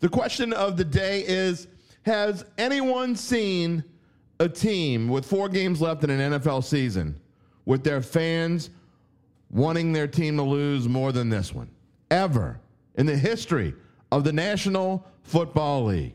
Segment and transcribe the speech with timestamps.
[0.00, 1.68] The question of the day is
[2.02, 3.84] Has anyone seen
[4.38, 7.20] a team with four games left in an NFL season
[7.66, 8.70] with their fans
[9.50, 11.70] wanting their team to lose more than this one?
[12.10, 12.58] Ever
[12.96, 13.74] in the history
[14.10, 16.14] of the National Football League.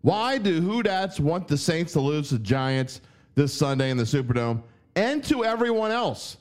[0.00, 3.02] Why do Who Dats want the Saints to lose to the Giants
[3.34, 4.62] this Sunday in the Superdome
[4.96, 6.38] and to everyone else?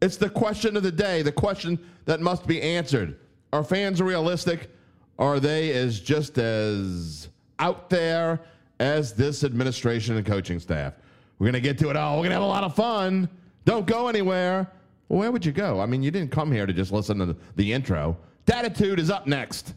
[0.00, 3.18] It's the question of the day, the question that must be answered.
[3.52, 4.70] Are fans realistic?
[5.18, 7.28] Are they as just as
[7.58, 8.40] out there
[8.78, 10.94] as this administration and coaching staff?
[11.38, 12.16] We're going to get to it all.
[12.16, 13.28] We're going to have a lot of fun.
[13.64, 14.70] Don't go anywhere.
[15.08, 15.80] Well, where would you go?
[15.80, 18.16] I mean, you didn't come here to just listen to the, the intro.
[18.46, 19.74] Dattitude is up next.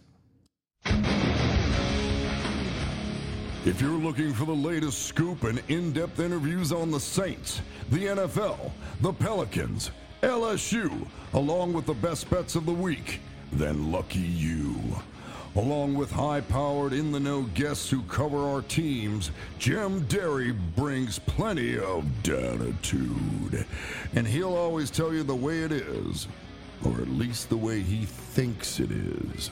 [3.63, 7.61] If you're looking for the latest scoop and in depth interviews on the Saints,
[7.91, 9.91] the NFL, the Pelicans,
[10.23, 13.19] LSU, along with the best bets of the week,
[13.51, 14.75] then lucky you.
[15.55, 21.19] Along with high powered, in the know guests who cover our teams, Jim Derry brings
[21.19, 23.65] plenty of dattitude.
[24.15, 26.29] And he'll always tell you the way it is,
[26.85, 29.51] or at least the way he thinks it is.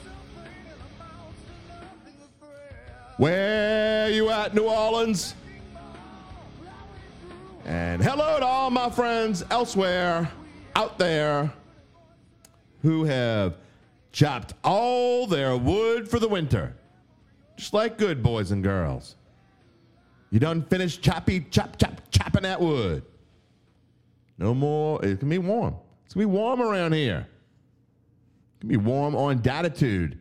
[3.17, 5.35] Where you at, New Orleans?
[7.65, 10.31] And hello to all my friends elsewhere
[10.77, 11.51] out there
[12.83, 13.55] who have
[14.11, 16.75] chopped all their wood for the winter.
[17.57, 19.15] Just like good boys and girls.
[20.31, 23.03] You done finished choppy, chop, chop, chopping that wood.
[24.37, 25.03] No more.
[25.03, 25.75] It's gonna be warm.
[26.05, 27.27] It's gonna be warm around here.
[27.27, 30.17] It's gonna be warm on Dattitude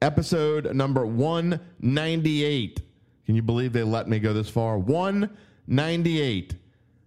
[0.00, 2.82] episode number 198.
[3.26, 4.78] Can you believe they let me go this far?
[4.78, 6.54] 198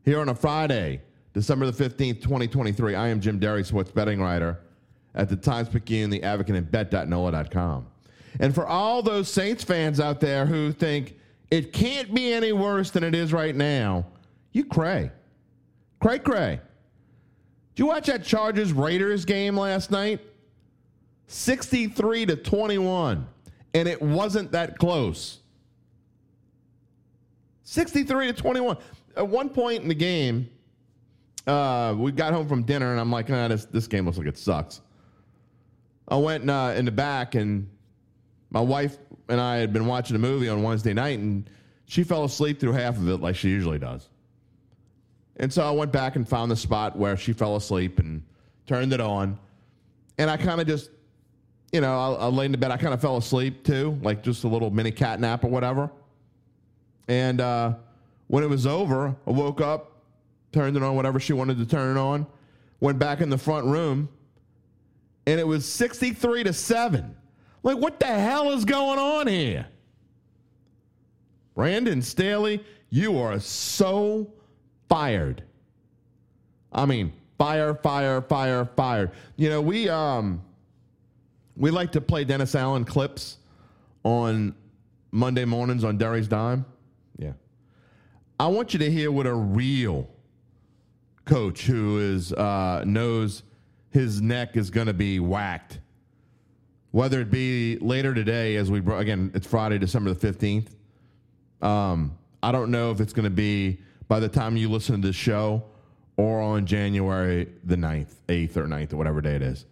[0.03, 1.01] here on a Friday,
[1.33, 2.95] December the 15th, 2023.
[2.95, 4.59] I am Jim Derry, sports betting writer
[5.15, 7.87] at the Times Picayune, the Advocate, and bet.nola.com.
[8.39, 11.15] And for all those Saints fans out there who think
[11.49, 14.05] it can't be any worse than it is right now,
[14.53, 15.11] you cray.
[15.99, 16.59] Cray, cray.
[17.75, 20.21] Did you watch that Chargers Raiders game last night?
[21.27, 23.25] 63 to 21,
[23.73, 25.39] and it wasn't that close.
[27.63, 28.77] 63 to 21.
[29.15, 30.49] At one point in the game,
[31.47, 34.27] uh, we got home from dinner, and I'm like, nah, this, this game looks like
[34.27, 34.81] it sucks.
[36.11, 37.67] I went uh, in the back, and
[38.51, 41.49] my wife and I had been watching a movie on Wednesday night, and
[41.85, 44.07] she fell asleep through half of it like she usually does.
[45.37, 48.21] And so I went back and found the spot where she fell asleep and
[48.67, 49.39] turned it on.
[50.19, 50.91] And I kind of just
[51.71, 52.71] you know, I, I lay in the bed.
[52.71, 55.89] I kind of fell asleep too, like just a little mini cat nap or whatever.
[57.07, 57.75] And uh,
[58.27, 60.01] when it was over, I woke up,
[60.51, 62.27] turned it on, whatever she wanted to turn it on,
[62.79, 64.09] went back in the front room,
[65.25, 67.15] and it was 63 to 7.
[67.63, 69.67] Like, what the hell is going on here?
[71.53, 74.33] Brandon Staley, you are so
[74.89, 75.43] fired.
[76.71, 79.11] I mean, fire, fire, fire, fire.
[79.35, 80.41] You know, we um
[81.57, 83.37] we like to play Dennis Allen clips
[84.03, 84.55] on
[85.11, 86.65] Monday mornings on Derry's Dime.
[87.17, 87.33] Yeah.
[88.39, 90.09] I want you to hear what a real
[91.25, 93.43] coach who is uh, knows
[93.91, 95.79] his neck is going to be whacked,
[96.91, 100.75] whether it be later today as we again it's Friday December the fifteenth.
[101.61, 105.07] Um, I don't know if it's going to be by the time you listen to
[105.07, 105.63] this show
[106.17, 109.65] or on January the 9th, 8th or 9th or whatever day it is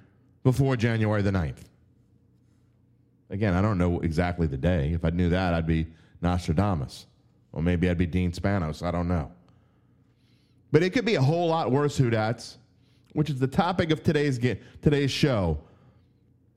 [0.43, 1.63] before January the 9th.
[3.29, 4.91] Again, I don't know exactly the day.
[4.93, 5.87] If I knew that, I'd be
[6.21, 7.07] Nostradamus.
[7.51, 8.83] Or maybe I'd be Dean Spanos.
[8.83, 9.31] I don't know.
[10.71, 12.57] But it could be a whole lot worse, Who Dats,
[13.13, 14.37] which is the topic of today's,
[14.81, 15.57] today's show.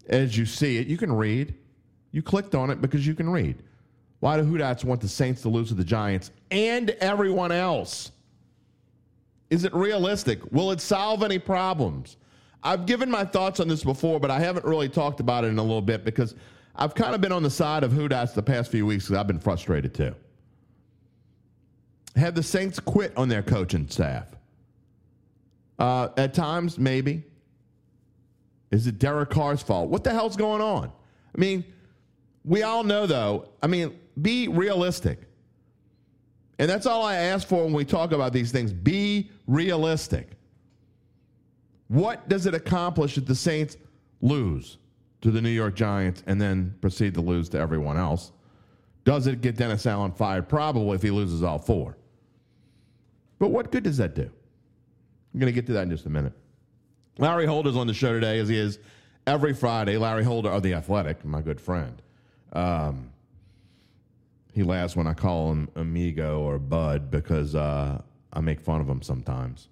[0.09, 1.55] As you see it, you can read.
[2.11, 3.63] You clicked on it because you can read.
[4.21, 8.11] Why do Who Dats want the Saints to lose to the Giants and everyone else?
[9.51, 10.41] Is it realistic?
[10.53, 12.17] Will it solve any problems?
[12.63, 15.59] I've given my thoughts on this before, but I haven't really talked about it in
[15.59, 16.35] a little bit because
[16.79, 19.19] I've kind of been on the side of Who Dats the past few weeks because
[19.19, 20.15] I've been frustrated too.
[22.15, 24.29] Have the Saints quit on their coaching staff?
[25.79, 27.25] Uh, at times, maybe.
[28.71, 29.91] Is it Derek Carr's fault?
[29.91, 30.87] What the hell's going on?
[30.87, 31.65] I mean,
[32.45, 35.21] we all know, though, I mean, be realistic.
[36.61, 38.73] And that's all I ask for when we talk about these things.
[38.73, 40.31] Be realistic.
[41.89, 43.77] What does it accomplish if the Saints
[44.21, 44.79] lose
[45.21, 48.33] to the New York Giants and then proceed to lose to everyone else?
[49.05, 50.49] Does it get Dennis Allen fired?
[50.49, 51.97] Probably if he loses all four.
[53.39, 54.31] But what good does that do?
[55.33, 56.33] I'm going to get to that in just a minute.
[57.19, 58.79] Larry Holder's on the show today, as he is
[59.27, 59.97] every Friday.
[59.97, 62.01] Larry Holder of The Athletic, my good friend.
[62.53, 63.11] Um,
[64.53, 68.01] he laughs when I call him amigo or bud because uh,
[68.33, 69.69] I make fun of him sometimes.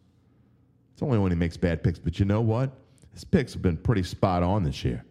[0.92, 1.99] It's only when he makes bad picks.
[1.99, 2.70] But you know what?
[3.12, 5.04] His picks have been pretty spot on this year.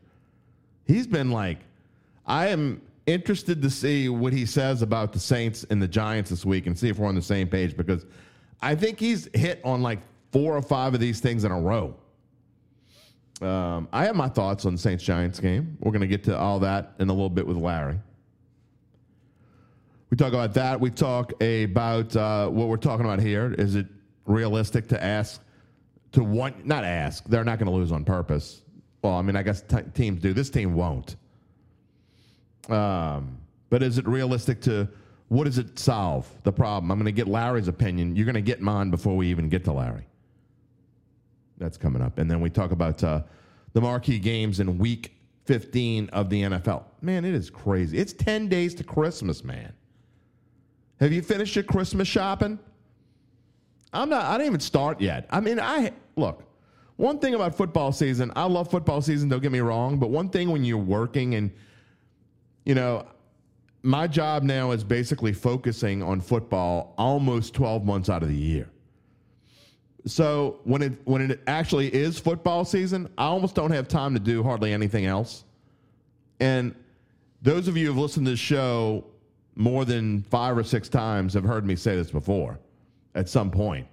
[0.86, 1.60] He's been like,
[2.26, 6.46] I am interested to see what he says about the Saints and the Giants this
[6.46, 8.06] week and see if we're on the same page because
[8.62, 10.00] I think he's hit on like
[10.32, 11.96] four or five of these things in a row.
[13.42, 15.78] Um, I have my thoughts on the Saints Giants game.
[15.82, 18.00] We're going to get to all that in a little bit with Larry.
[20.10, 20.80] We talk about that.
[20.80, 23.54] We talk about uh, what we're talking about here.
[23.58, 23.88] Is it
[24.26, 25.42] realistic to ask
[26.14, 27.26] to want not ask?
[27.26, 28.62] They're not going to lose on purpose.
[29.06, 30.34] Well, I mean, I guess t- teams do.
[30.34, 31.16] This team won't.
[32.70, 33.38] Um,
[33.70, 34.90] but is it realistic to
[35.28, 36.90] what does it solve the problem?
[36.90, 38.16] I'm going to get Larry's opinion.
[38.16, 40.08] You're going to get mine before we even get to Larry.
[41.60, 43.22] That's coming up, and then we talk about uh,
[43.74, 45.16] the marquee games in Week
[45.46, 46.86] 15 of the NFL.
[47.02, 48.00] Man, it is crazy.
[48.00, 49.72] It's 10 days to Christmas, man.
[51.00, 52.58] Have you finished your Christmas shopping?
[53.94, 54.26] I'm not.
[54.26, 55.28] I didn't even start yet.
[55.30, 56.42] I mean, I look.
[56.98, 59.28] One thing about football season, I love football season.
[59.30, 61.52] Don't get me wrong, but one thing when you're working and
[62.66, 63.06] you know,
[63.84, 68.70] my job now is basically focusing on football almost 12 months out of the year.
[70.08, 74.20] So when it when it actually is football season, I almost don't have time to
[74.20, 75.44] do hardly anything else.
[76.40, 76.76] And
[77.42, 79.06] those of you who've listened to this show
[79.56, 82.60] more than five or six times have heard me say this before
[83.16, 83.88] at some point.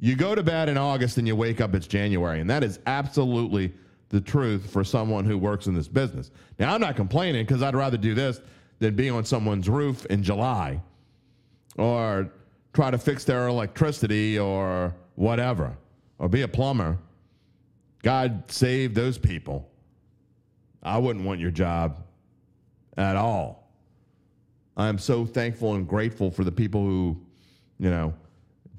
[0.00, 2.40] You go to bed in August and you wake up, it's January.
[2.40, 3.72] And that is absolutely
[4.10, 6.30] the truth for someone who works in this business.
[6.58, 8.40] Now, I'm not complaining because I'd rather do this
[8.78, 10.80] than be on someone's roof in July
[11.76, 12.30] or
[12.72, 15.76] try to fix their electricity or whatever
[16.18, 16.96] or be a plumber.
[18.02, 19.68] God save those people.
[20.82, 22.04] I wouldn't want your job
[22.96, 23.68] at all.
[24.76, 27.20] I'm so thankful and grateful for the people who,
[27.78, 28.14] you know,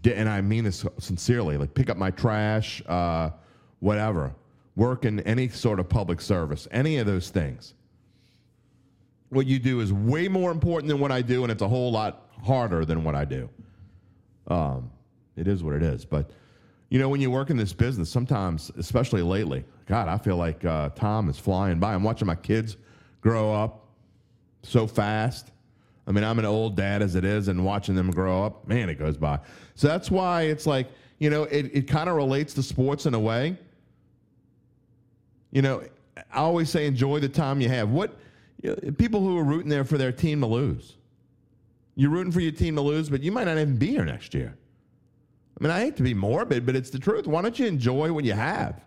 [0.06, 3.32] and I mean this sincerely, like pick up my trash, uh,
[3.80, 4.34] whatever,
[4.76, 7.74] work in any sort of public service, any of those things.
[9.30, 11.92] What you do is way more important than what I do, and it's a whole
[11.92, 13.50] lot harder than what I do.
[14.48, 14.90] Um,
[15.36, 16.06] it is what it is.
[16.06, 16.32] But,
[16.90, 20.66] you know, when you work in this business, sometimes, especially lately, God, I feel like
[20.66, 21.94] uh, Tom is flying by.
[21.94, 22.78] I'm watching my kids
[23.22, 23.86] grow up
[24.64, 25.52] so fast.
[26.10, 28.90] I mean, I'm an old dad as it is, and watching them grow up, man,
[28.90, 29.40] it goes by.
[29.76, 30.90] So that's why it's like,
[31.20, 33.56] you know, it, it kind of relates to sports in a way.
[35.52, 35.84] You know,
[36.18, 37.90] I always say enjoy the time you have.
[37.90, 38.18] What
[38.64, 40.96] you know, people who are rooting there for their team to lose,
[41.94, 44.34] you're rooting for your team to lose, but you might not even be here next
[44.34, 44.58] year.
[45.60, 47.28] I mean, I hate to be morbid, but it's the truth.
[47.28, 48.82] Why don't you enjoy what you have?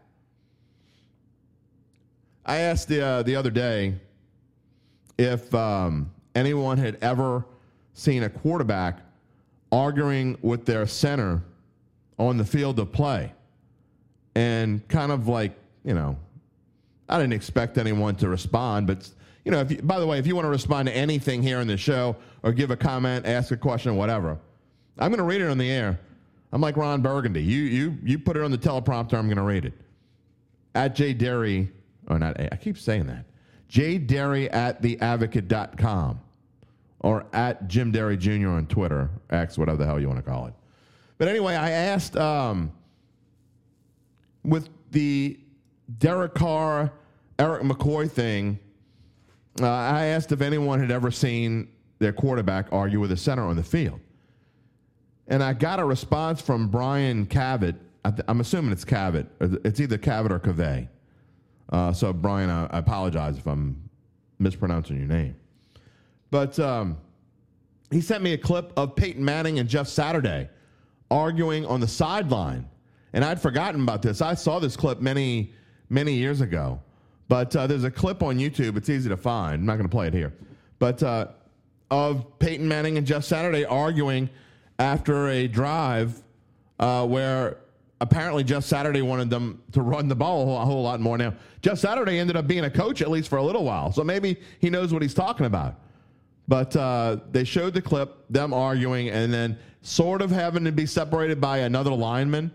[2.45, 3.95] I asked the uh, the other day
[5.19, 7.45] if um, anyone had ever
[7.95, 8.99] seen a quarterback
[9.71, 11.43] arguing with their center
[12.19, 13.33] on the field of play,
[14.35, 15.53] and kind of like
[15.85, 16.17] you know,
[17.09, 19.09] I didn't expect anyone to respond, but
[19.45, 21.61] you know, if you, by the way, if you want to respond to anything here
[21.61, 24.39] in the show or give a comment, ask a question, whatever,
[24.99, 25.99] I'm going to read it on the air.
[26.53, 27.43] I'm like Ron Burgundy.
[27.43, 29.15] You you you put it on the teleprompter.
[29.15, 29.73] I'm going to read it.
[30.75, 31.71] At J Derry,
[32.09, 32.39] or not?
[32.41, 33.25] I keep saying that.
[33.73, 36.21] J Derry at theadvocate.com
[37.01, 38.49] or at Jim Derry Jr.
[38.49, 40.53] on Twitter, X, whatever the hell you want to call it.
[41.17, 42.71] But anyway, I asked um,
[44.45, 45.41] with the
[45.97, 46.93] Derek Carr,
[47.39, 48.59] Erik McCoy thing.
[49.59, 53.57] Uh, I asked if anyone had ever seen their quarterback argue with a center on
[53.57, 54.01] the field.
[55.29, 57.77] And I got a response from Brian Cavett.
[58.05, 59.29] I am assuming it's Cavett.
[59.65, 60.89] It's either Cavett or Cavett.
[61.73, 63.89] Uh, so, Brian, I, I, apologize if I'm
[64.39, 65.35] mispronouncing your name.
[66.31, 66.99] But um,
[67.91, 70.51] he sent me a clip of Peyton Manning and Jeff Saturday
[71.11, 72.69] arguing on the sideline.
[73.15, 74.21] And I'd forgotten about this.
[74.21, 75.53] I saw this clip many,
[75.89, 76.81] many years ago.
[77.29, 78.77] But uh, there's a clip on YouTube.
[78.77, 79.55] It's easy to find.
[79.55, 80.35] I'm not going to play it here.
[80.79, 81.29] But uh,
[81.91, 84.29] of Peyton Manning and Jeff Saturday arguing
[84.79, 86.23] after a drive
[86.79, 87.59] uh, where
[88.03, 91.17] apparently Jeff Saturday wanted them to run the ball a whole, lot more.
[91.17, 94.03] Now, Jeff Saturday ended up being a coach at least for a little while, so
[94.03, 95.77] maybe he knows what he's talking about.
[96.49, 100.85] But uh, they showed the clip, them arguing, and then sort of having to be
[100.85, 102.51] separated by another lineman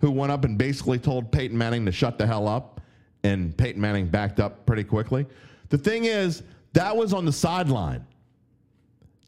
[0.00, 2.80] who went up and basically told Peyton Manning to shut the hell up,
[3.22, 5.26] and Peyton Manning backed up pretty quickly.
[5.68, 8.04] The thing is, that was on the sideline.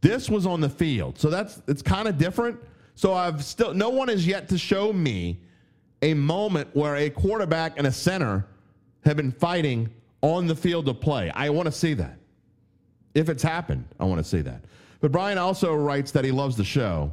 [0.01, 1.17] This was on the field.
[1.17, 2.59] So that's it's kind of different.
[2.97, 5.39] So I've still no one has yet to show me
[6.03, 8.47] a moment where a quarterback and a center
[9.05, 9.91] have been fighting
[10.23, 11.31] on the field of play.
[11.31, 12.19] I want to see that.
[13.15, 14.63] If it's happened, I want to see that.
[15.01, 17.13] But Brian also writes that he loves the show.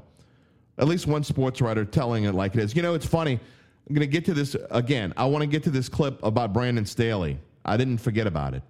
[0.77, 2.75] At least one sports writer telling it like it is.
[2.75, 3.39] You know, it's funny.
[3.88, 5.13] I'm going to get to this again.
[5.17, 7.39] I want to get to this clip about Brandon Staley.
[7.65, 8.62] I didn't forget about it.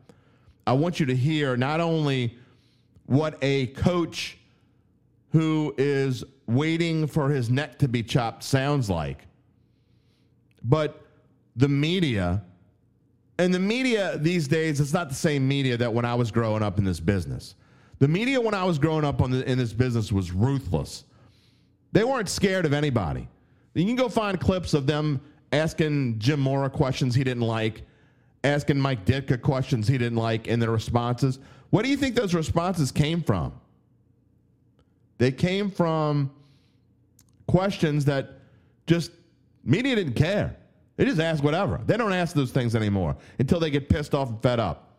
[0.65, 2.37] I want you to hear not only
[3.07, 4.37] what a coach
[5.31, 9.26] who is waiting for his neck to be chopped sounds like,
[10.67, 11.01] but
[11.55, 12.43] the media
[13.39, 16.63] and the media these days, it's not the same media that when I was growing
[16.63, 17.55] up in this business.
[17.99, 21.03] The media when I was growing up the, in this business was ruthless.
[21.91, 23.27] They weren't scared of anybody.
[23.73, 25.21] You can go find clips of them
[25.51, 27.83] asking Jim Mora questions he didn't like,
[28.43, 31.39] asking Mike Ditka questions he didn't like, and their responses.
[31.69, 33.53] What do you think those responses came from?
[35.17, 36.31] They came from
[37.47, 38.33] questions that
[38.85, 39.11] just
[39.67, 40.57] media didn't care.
[40.95, 41.79] They just ask whatever.
[41.85, 44.97] They don't ask those things anymore until they get pissed off and fed up.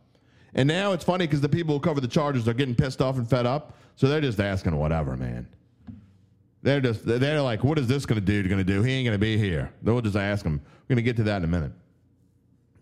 [0.54, 3.16] And now it's funny because the people who cover the Chargers are getting pissed off
[3.16, 5.46] and fed up, so they're just asking whatever, man.
[6.62, 8.42] They're just they're like, what is this to do?
[8.42, 8.82] To do?
[8.82, 9.72] He ain't to be here.
[9.82, 10.60] They'll just ask him.
[10.88, 11.72] We're to get to that in a minute.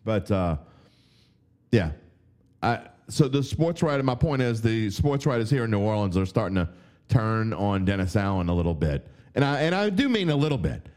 [0.04, 0.56] But uh,
[1.72, 1.90] yeah,
[2.62, 4.02] I so the sports writer.
[4.02, 6.68] My point is the sports writers here in New Orleans are starting to
[7.08, 10.58] turn on Dennis Allen a little bit, and I and I do mean a little
[10.58, 10.88] bit.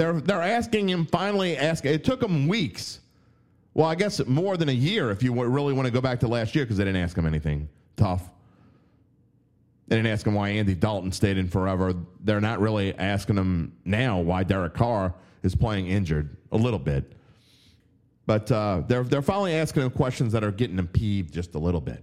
[0.00, 1.58] They're they're asking him finally.
[1.58, 3.00] Ask it took him weeks.
[3.74, 6.26] Well, I guess more than a year if you really want to go back to
[6.26, 8.30] last year because they didn't ask him anything tough.
[9.88, 11.92] They didn't ask him why Andy Dalton stayed in forever.
[12.20, 17.12] They're not really asking him now why Derek Carr is playing injured a little bit.
[18.24, 21.58] But uh, they're, they're finally asking him questions that are getting him peeved just a
[21.58, 22.02] little bit.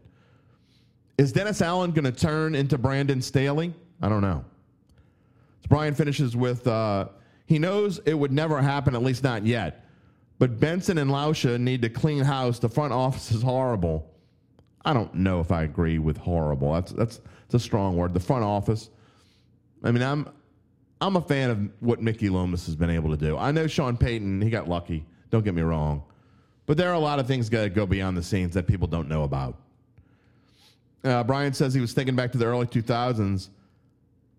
[1.18, 3.74] Is Dennis Allen going to turn into Brandon Staley?
[4.04, 4.46] I don't know.
[5.62, 7.08] So Brian finishes with uh,
[7.48, 9.86] he knows it would never happen, at least not yet.
[10.38, 12.60] But Benson and Lauscha need to clean house.
[12.60, 14.14] The front office is horrible.
[14.86, 16.74] I don't know if I agree with horrible.
[16.74, 18.14] That's that's, that's a strong word.
[18.14, 18.90] The front office.
[19.84, 20.30] I mean, I'm
[21.00, 23.38] I'm a fan of what Mickey Loomis has been able to do.
[23.38, 25.06] I know Sean Payton, he got lucky.
[25.32, 26.04] Don't get me wrong.
[26.66, 29.08] But there are a lot of things that go beyond the scenes that people don't
[29.08, 29.58] know about.
[31.04, 33.50] Uh, Brian says he was thinking back to the early 2000s.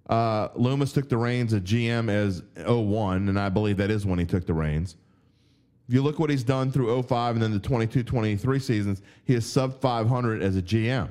[0.08, 4.18] Uh, Loomis took the reins at GM as 01, and I believe that is when
[4.18, 4.96] he took the reins.
[5.86, 9.34] If you look what he's done through 05 and then the 22 23 seasons, he
[9.34, 11.08] is sub 500 as a GM.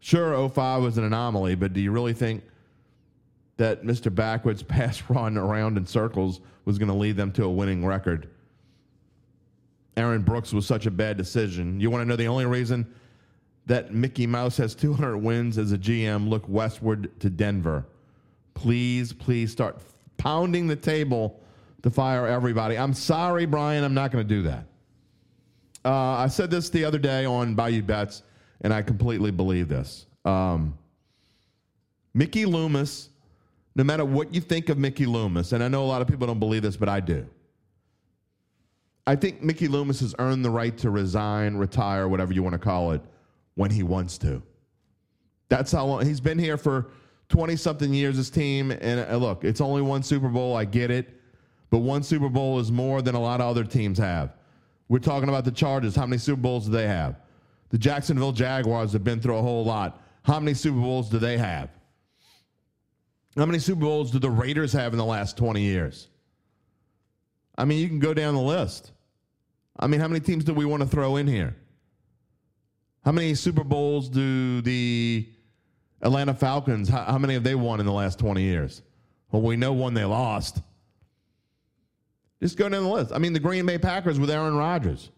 [0.00, 2.44] Sure, 05 was an anomaly, but do you really think
[3.56, 4.14] that Mr.
[4.14, 8.28] Backwards pass run around in circles was going to lead them to a winning record?
[9.96, 11.80] Aaron Brooks was such a bad decision.
[11.80, 12.86] You want to know the only reason
[13.66, 16.28] that Mickey Mouse has 200 wins as a GM?
[16.28, 17.84] Look westward to Denver.
[18.54, 19.80] Please, please start
[20.16, 21.40] pounding the table
[21.82, 22.78] to fire everybody.
[22.78, 23.84] I'm sorry, Brian.
[23.84, 24.66] I'm not going to do that.
[25.84, 28.22] Uh, I said this the other day on Bayou Bets,
[28.62, 30.06] and I completely believe this.
[30.24, 30.76] Um,
[32.12, 33.10] Mickey Loomis,
[33.76, 36.26] no matter what you think of Mickey Loomis, and I know a lot of people
[36.26, 37.26] don't believe this, but I do.
[39.06, 42.58] I think Mickey Loomis has earned the right to resign, retire, whatever you want to
[42.58, 43.02] call it,
[43.56, 44.42] when he wants to.
[45.48, 46.92] That's how long he's been here for
[47.28, 48.70] 20 something years, this team.
[48.70, 50.56] And uh, look, it's only one Super Bowl.
[50.56, 51.08] I get it.
[51.70, 54.34] But one Super Bowl is more than a lot of other teams have.
[54.88, 55.96] We're talking about the Chargers.
[55.96, 57.16] How many Super Bowls do they have?
[57.70, 60.00] The Jacksonville Jaguars have been through a whole lot.
[60.22, 61.70] How many Super Bowls do they have?
[63.36, 66.08] How many Super Bowls do the Raiders have in the last 20 years?
[67.58, 68.92] I mean, you can go down the list.
[69.78, 71.56] I mean, how many teams do we want to throw in here?
[73.06, 75.28] How many Super Bowls do the
[76.02, 78.82] Atlanta Falcons, how, how many have they won in the last 20 years?
[79.30, 80.60] Well, we know one they lost.
[82.42, 83.12] Just go down the list.
[83.12, 85.12] I mean, the Green Bay Packers with Aaron Rodgers,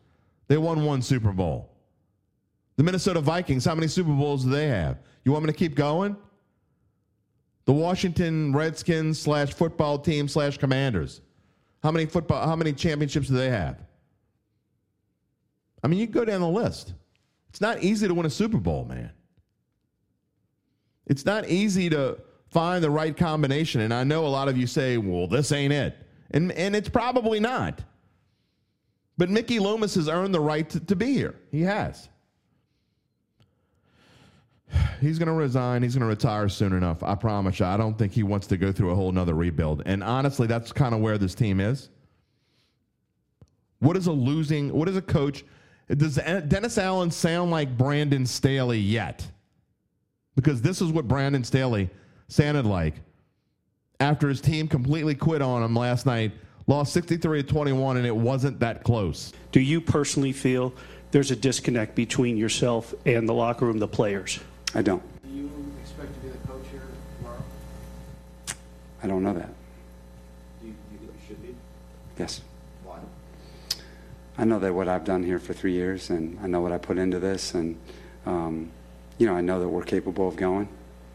[0.49, 1.71] they won one Super Bowl.
[2.77, 4.99] The Minnesota Vikings, how many Super Bowls do they have?
[5.25, 6.15] You want me to keep going?
[7.65, 11.23] The Washington Redskins slash football team slash Commanders,
[11.83, 12.47] how many football?
[12.47, 13.79] How many championships do they have?
[15.83, 16.93] I mean, you go down the list.
[17.51, 19.11] It's not easy to win a Super Bowl, man.
[21.07, 22.19] It's not easy to
[22.51, 23.81] find the right combination.
[23.81, 25.97] And I know a lot of you say, well, this ain't it.
[26.31, 27.83] And, and it's probably not.
[29.17, 31.35] But Mickey Loomis has earned the right to, to be here.
[31.51, 32.09] He has.
[35.01, 35.83] He's going to resign.
[35.83, 37.03] He's going to retire soon enough.
[37.03, 37.67] I promise you.
[37.67, 39.83] I don't think he wants to go through a whole nother rebuild.
[39.87, 41.89] And honestly, that's kind of where this team is.
[43.81, 45.45] What is a losing, what is a coach?
[45.89, 46.17] Does
[46.49, 49.27] Dennis Allen sound like Brandon Staley yet?
[50.39, 51.91] because this is what Brandon Staley
[52.29, 52.95] sounded like
[53.99, 56.31] after his team completely quit on him last night,
[56.69, 59.33] lost 63 to 21, and it wasn't that close.
[59.51, 60.73] Do you personally feel
[61.11, 64.39] there's a disconnect between yourself and the locker room, the players?
[64.77, 65.03] I don't.
[65.25, 65.51] Do you
[65.83, 66.83] expect to be the coach here
[67.19, 67.43] tomorrow?
[69.03, 69.49] I don't know that.
[70.61, 71.57] Do you, do you think you should be?
[72.17, 72.43] Yes.
[74.39, 76.79] I know that what I've done here for three years, and I know what I
[76.79, 77.77] put into this, and
[78.25, 78.71] um,
[79.19, 80.69] you know, I know that we're capable of going.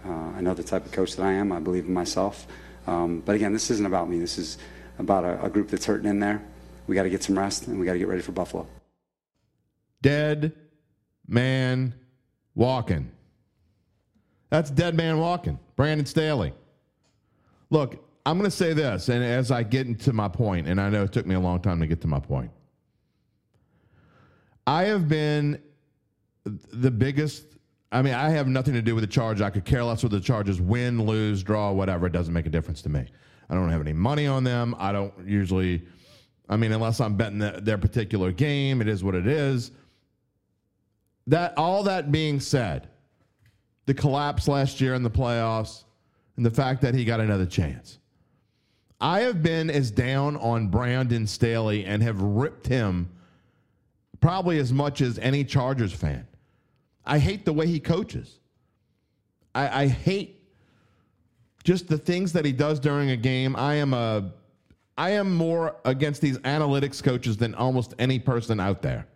[0.06, 1.54] Uh, I know the type of coach that I am.
[1.54, 2.46] I believe in myself.
[2.86, 4.20] Um, but again, this isn't about me.
[4.20, 4.58] This is
[5.00, 6.44] about a, a group that's hurting in there.
[6.86, 8.68] We got to get some rest, and we got to get ready for Buffalo.
[10.02, 10.52] Dead
[11.26, 11.94] man
[12.56, 13.10] walking.
[14.50, 15.58] That's dead man walking.
[15.78, 16.54] Brandon Staley.
[17.70, 20.90] Look, I'm going to say this, and as I get into my point, and I
[20.90, 22.52] know it took me a long time to get to my point,
[24.66, 25.62] I have been
[26.46, 27.46] the biggest.
[27.92, 29.42] I mean, I have nothing to do with the charge.
[29.42, 32.08] I could care less what the charges win, lose, draw, whatever.
[32.08, 33.06] It doesn't make a difference to me.
[33.50, 34.76] I don't have any money on them.
[34.80, 35.84] I don't usually,
[36.50, 39.72] I mean, unless I'm betting the, their particular game, it is what it is.
[41.28, 42.90] That all that being said,
[43.86, 45.84] the collapse last year in the playoffs
[46.38, 48.00] and the fact that he got another chance.
[49.00, 53.10] I have been as down on Brandon Staley and have ripped him
[54.24, 56.26] probably as much as any Chargers fan.
[57.06, 58.40] I hate the way he coaches.
[59.54, 60.42] I, I hate
[61.66, 63.54] just the things that he does during a game.
[63.58, 64.32] I am a
[64.98, 69.08] I am more against these analytics coaches than almost any person out there.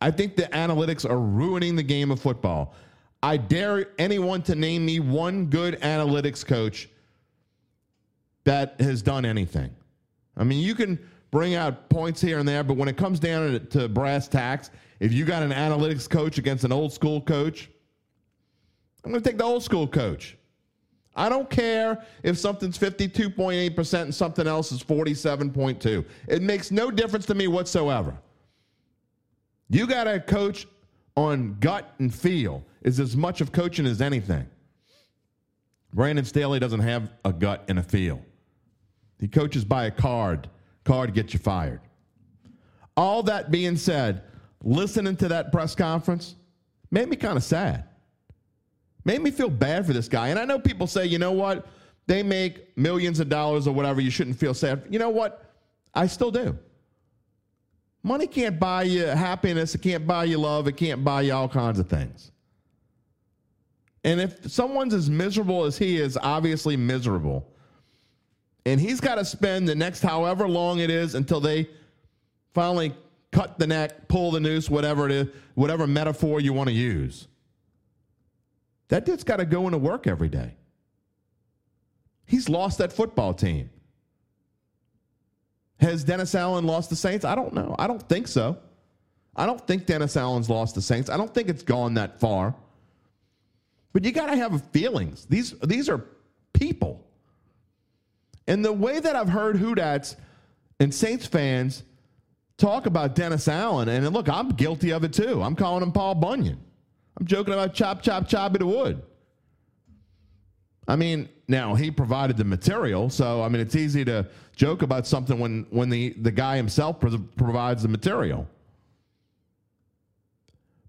[0.00, 2.74] I think the analytics are ruining the game of football.
[3.22, 6.88] I dare anyone to name me one good analytics coach
[8.42, 9.70] that has done anything.
[10.36, 10.98] I mean, you can
[11.32, 14.70] bring out points here and there, but when it comes down to, to brass tacks,
[15.00, 17.68] if you got an analytics coach against an old school coach,
[19.04, 20.36] I'm going to take the old school coach.
[21.16, 26.04] I don't care if something's 52.8% and something else is 47.2.
[26.28, 28.16] It makes no difference to me whatsoever.
[29.68, 30.66] You got to coach
[31.16, 34.46] on gut and feel is as much of coaching as anything.
[35.94, 38.22] Brandon Staley doesn't have a gut and a feel.
[39.18, 40.48] He coaches by a card.
[40.84, 41.80] Card gets you fired.
[42.96, 44.22] All that being said,
[44.62, 46.34] listening to that press conference
[46.90, 47.84] made me kind of sad.
[49.04, 50.28] Made me feel bad for this guy.
[50.28, 51.66] And I know people say, you know what?
[52.06, 54.00] They make millions of dollars or whatever.
[54.00, 54.84] You shouldn't feel sad.
[54.90, 55.50] You know what?
[55.94, 56.56] I still do.
[58.02, 59.74] Money can't buy you happiness.
[59.74, 60.66] It can't buy you love.
[60.66, 62.32] It can't buy you all kinds of things.
[64.04, 67.48] And if someone's as miserable as he is, obviously miserable,
[68.64, 71.68] and he's got to spend the next however long it is until they
[72.54, 72.94] finally
[73.32, 77.26] cut the neck, pull the noose, whatever it is, whatever metaphor you want to use.
[78.88, 80.54] That dude's got to go into work every day.
[82.26, 83.70] He's lost that football team.
[85.80, 87.24] Has Dennis Allen lost the Saints?
[87.24, 87.74] I don't know.
[87.78, 88.58] I don't think so.
[89.34, 91.10] I don't think Dennis Allen's lost the Saints.
[91.10, 92.54] I don't think it's gone that far.
[93.92, 95.26] But you got to have feelings.
[95.26, 96.04] These these are
[96.52, 97.06] people.
[98.46, 100.16] And the way that I've heard Who Dats
[100.80, 101.84] and Saints fans
[102.56, 105.42] talk about Dennis Allen, and look, I'm guilty of it too.
[105.42, 106.60] I'm calling him Paul Bunyan.
[107.18, 109.02] I'm joking about chop, chop, chop the wood.
[110.88, 114.26] I mean, now he provided the material, so I mean it's easy to
[114.56, 116.98] joke about something when when the the guy himself
[117.36, 118.48] provides the material.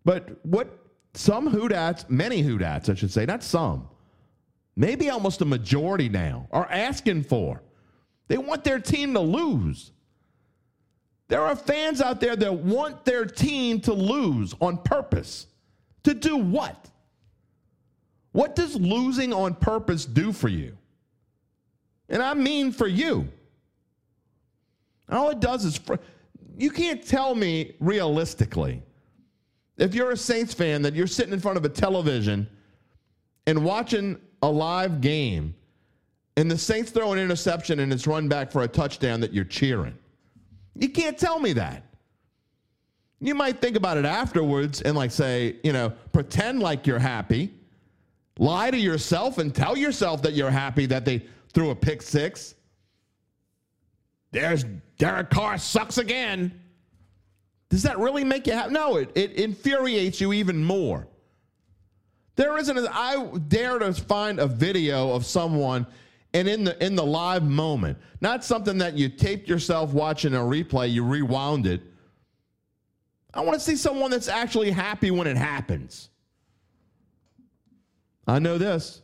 [0.05, 0.79] But what
[1.13, 3.87] some Who Dats, many Who Dats, I should say, not some,
[4.75, 7.62] maybe almost a majority now, are asking for.
[8.27, 9.91] They want their team to lose.
[11.27, 15.47] There are fans out there that want their team to lose on purpose.
[16.03, 16.89] To do what?
[18.33, 20.77] What does losing on purpose do for you?
[22.09, 23.27] And I mean for you.
[25.09, 25.95] All it does is, fr-
[26.57, 28.81] you can't tell me realistically,
[29.77, 32.47] if you're a Saints fan, that you're sitting in front of a television
[33.47, 35.56] and watching a live game
[36.36, 39.45] and the Saints throw an interception and it's run back for a touchdown that you're
[39.45, 39.97] cheering.
[40.75, 41.84] You can't tell me that.
[43.21, 47.53] You might think about it afterwards and like say, you know, pretend like you're happy,
[48.38, 52.56] lie to yourself and tell yourself that you're happy that they threw a pick six.
[54.32, 54.65] There's
[54.97, 56.60] Derek Carr sucks again.
[57.69, 58.73] Does that really make you happy?
[58.73, 61.08] No, it, it infuriates you even more.
[62.35, 62.77] There isn't.
[62.77, 65.85] A, I dare to find a video of someone,
[66.33, 70.39] and in the in the live moment, not something that you taped yourself watching a
[70.39, 71.81] replay, you rewound it.
[73.33, 76.09] I want to see someone that's actually happy when it happens.
[78.27, 79.01] I know this.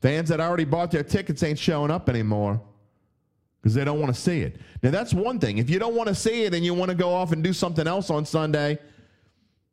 [0.00, 2.60] Fans that already bought their tickets ain't showing up anymore
[3.60, 4.60] because they don't want to see it.
[4.82, 5.58] Now, that's one thing.
[5.58, 7.52] If you don't want to see it and you want to go off and do
[7.52, 8.78] something else on Sunday,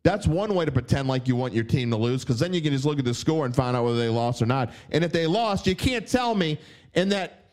[0.05, 2.61] that's one way to pretend like you want your team to lose because then you
[2.61, 4.71] can just look at the score and find out whether they lost or not.
[4.91, 6.59] And if they lost, you can't tell me
[6.93, 7.45] in that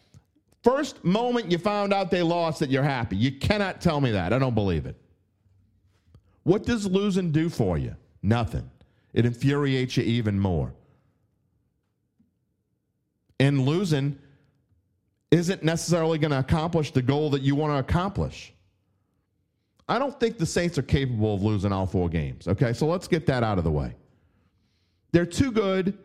[0.62, 3.16] first moment you found out they lost that you're happy.
[3.16, 4.34] You cannot tell me that.
[4.34, 4.96] I don't believe it.
[6.42, 7.96] What does losing do for you?
[8.22, 8.70] Nothing.
[9.14, 10.74] It infuriates you even more.
[13.40, 14.18] And losing
[15.30, 18.52] isn't necessarily going to accomplish the goal that you want to accomplish.
[19.92, 22.48] I don't think the Saints are capable of losing all four games.
[22.48, 23.94] Okay, so let's get that out of the way.
[25.10, 25.98] They're too good.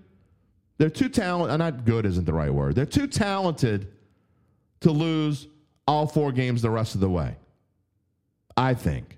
[0.78, 1.54] They're too talented.
[1.54, 2.76] Uh, not good isn't the right word.
[2.76, 3.94] They're too talented
[4.82, 5.48] to lose
[5.88, 7.38] all four games the rest of the way.
[8.58, 9.18] I think.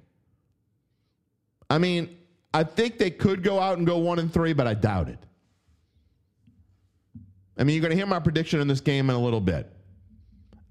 [1.67, 2.15] I mean,
[2.53, 5.17] I think they could go out and go one and three, but I doubt it.
[7.57, 9.73] I mean, you're going to hear my prediction in this game in a little bit.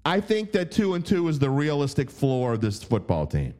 [0.05, 3.55] I think that two and two is the realistic floor of this football team.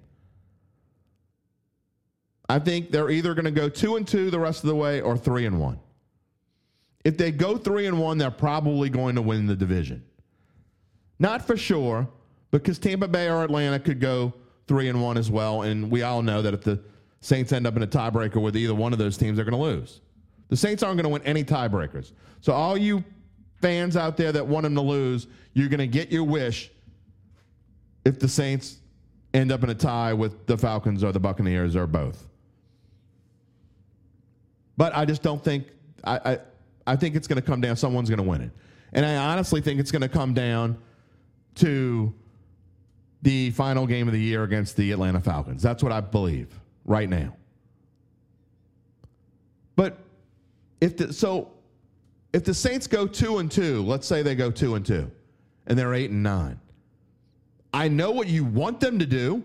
[2.49, 5.01] I think they're either going to go two and two the rest of the way
[5.01, 5.79] or three and one.
[7.05, 10.03] If they go three and one, they're probably going to win the division.
[11.19, 12.09] Not for sure,
[12.51, 14.33] because Tampa Bay or Atlanta could go
[14.67, 15.61] three and one as well.
[15.61, 16.81] And we all know that if the
[17.21, 19.79] Saints end up in a tiebreaker with either one of those teams, they're going to
[19.79, 20.01] lose.
[20.47, 22.13] The Saints aren't going to win any tiebreakers.
[22.41, 23.03] So all you
[23.61, 26.71] fans out there that want them to lose, you're going to get your wish
[28.05, 28.77] if the Saints
[29.33, 32.28] end up in a tie with the Falcons or the Buccaneers or both.
[34.79, 35.65] But I just don't think
[36.05, 36.39] I I,
[36.87, 37.75] I think it's going to come down.
[37.75, 38.51] Someone's going to win it,
[38.93, 40.77] and I honestly think it's going to come down
[41.55, 42.13] to
[43.21, 45.61] the final game of the year against the Atlanta Falcons.
[45.61, 47.35] That's what I believe right now.
[49.75, 49.97] But
[50.79, 51.51] if the so
[52.31, 55.11] if the Saints go two and two, let's say they go two and two,
[55.67, 56.57] and they're eight and nine,
[57.73, 59.43] I know what you want them to do,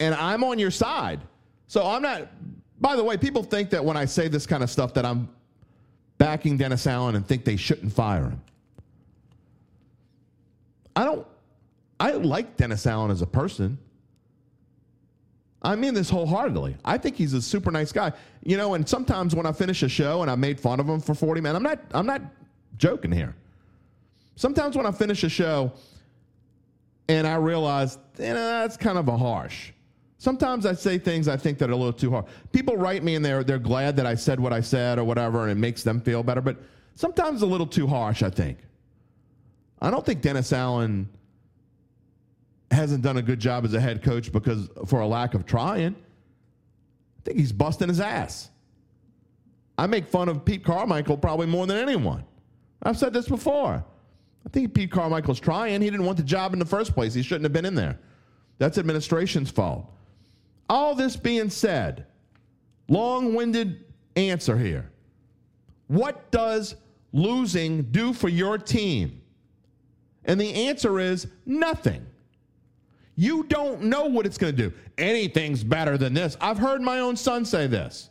[0.00, 1.20] and I'm on your side.
[1.66, 2.30] So I'm not.
[2.80, 5.28] By the way, people think that when I say this kind of stuff that I'm
[6.18, 8.40] backing Dennis Allen and think they shouldn't fire him.
[10.96, 11.26] I don't.
[11.98, 13.78] I like Dennis Allen as a person.
[15.62, 16.76] I mean this wholeheartedly.
[16.84, 18.12] I think he's a super nice guy.
[18.42, 21.00] You know, and sometimes when I finish a show and I made fun of him
[21.00, 22.22] for 40 minutes, I'm not I'm not
[22.76, 23.34] joking here.
[24.36, 25.72] Sometimes when I finish a show
[27.08, 29.72] and I realize you know, that's kind of a harsh.
[30.24, 32.24] Sometimes I say things I think that are a little too hard.
[32.50, 35.42] People write me and they're they're glad that I said what I said or whatever,
[35.42, 36.40] and it makes them feel better.
[36.40, 36.56] But
[36.94, 38.22] sometimes a little too harsh.
[38.22, 38.56] I think.
[39.82, 41.10] I don't think Dennis Allen
[42.70, 45.94] hasn't done a good job as a head coach because for a lack of trying.
[45.94, 48.48] I think he's busting his ass.
[49.76, 52.24] I make fun of Pete Carmichael probably more than anyone.
[52.82, 53.84] I've said this before.
[54.46, 55.82] I think Pete Carmichael's trying.
[55.82, 57.12] He didn't want the job in the first place.
[57.12, 57.98] He shouldn't have been in there.
[58.56, 59.90] That's administration's fault.
[60.68, 62.06] All this being said,
[62.88, 63.84] long winded
[64.16, 64.90] answer here.
[65.88, 66.76] What does
[67.12, 69.20] losing do for your team?
[70.24, 72.04] And the answer is nothing.
[73.16, 74.74] You don't know what it's going to do.
[74.98, 76.36] Anything's better than this.
[76.40, 78.10] I've heard my own son say this.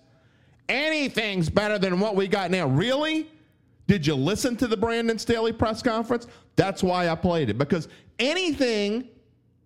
[0.69, 2.67] Anything's better than what we got now.
[2.67, 3.29] Really?
[3.87, 6.27] Did you listen to the Brandon Staley press conference?
[6.55, 9.09] That's why I played it because anything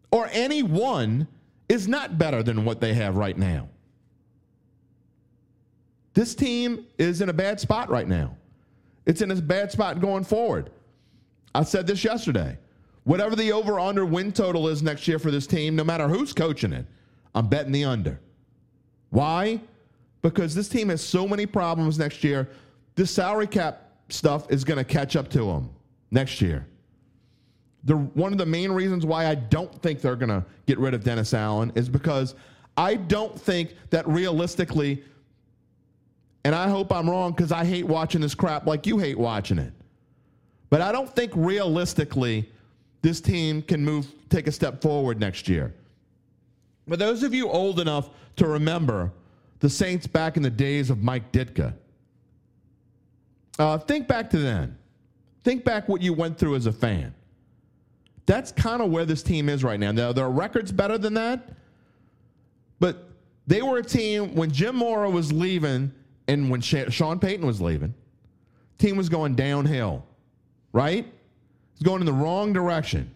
[0.09, 1.27] or anyone
[1.69, 3.67] is not better than what they have right now.
[6.13, 8.35] This team is in a bad spot right now.
[9.05, 10.71] It's in a bad spot going forward.
[11.53, 12.57] I said this yesterday.
[13.03, 16.33] Whatever the over under win total is next year for this team, no matter who's
[16.33, 16.85] coaching it,
[17.33, 18.19] I'm betting the under.
[19.11, 19.61] Why?
[20.21, 22.49] Because this team has so many problems next year.
[22.95, 25.69] This salary cap stuff is going to catch up to them
[26.11, 26.67] next year.
[27.83, 30.93] The, one of the main reasons why I don't think they're going to get rid
[30.93, 32.35] of Dennis Allen is because
[32.75, 35.03] I don't think that realistically,
[36.43, 39.57] and I hope I'm wrong because I hate watching this crap like you hate watching
[39.57, 39.73] it.
[40.69, 42.49] But I don't think realistically
[43.01, 45.73] this team can move, take a step forward next year.
[46.87, 49.11] But those of you old enough to remember
[49.59, 51.73] the Saints back in the days of Mike Ditka,
[53.59, 54.77] uh, think back to then.
[55.43, 57.13] Think back what you went through as a fan.
[58.27, 59.91] That's kind of where this team is right now.
[59.91, 61.49] Now, their record's better than that,
[62.79, 63.09] but
[63.47, 65.91] they were a team when Jim Mora was leaving
[66.27, 67.95] and when Sean Payton was leaving,
[68.77, 70.05] team was going downhill,
[70.73, 71.07] right?
[71.73, 73.09] It's going in the wrong direction.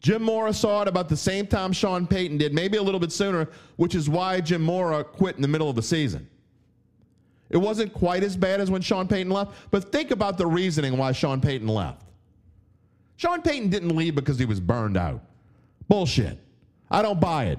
[0.00, 3.12] Jim Mora saw it about the same time Sean Payton did, maybe a little bit
[3.12, 6.28] sooner, which is why Jim Mora quit in the middle of the season.
[7.48, 10.98] It wasn't quite as bad as when Sean Payton left, but think about the reasoning
[10.98, 12.02] why Sean Payton left.
[13.16, 15.22] Sean Payton didn't leave because he was burned out.
[15.88, 16.38] Bullshit.
[16.90, 17.58] I don't buy it.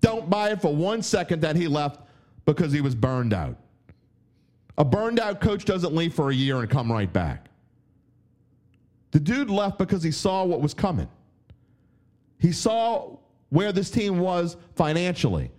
[0.00, 2.00] Don't buy it for one second that he left
[2.44, 3.56] because he was burned out.
[4.78, 7.48] A burned out coach doesn't leave for a year and come right back.
[9.10, 11.08] The dude left because he saw what was coming.
[12.38, 13.16] He saw
[13.50, 15.50] where this team was financially.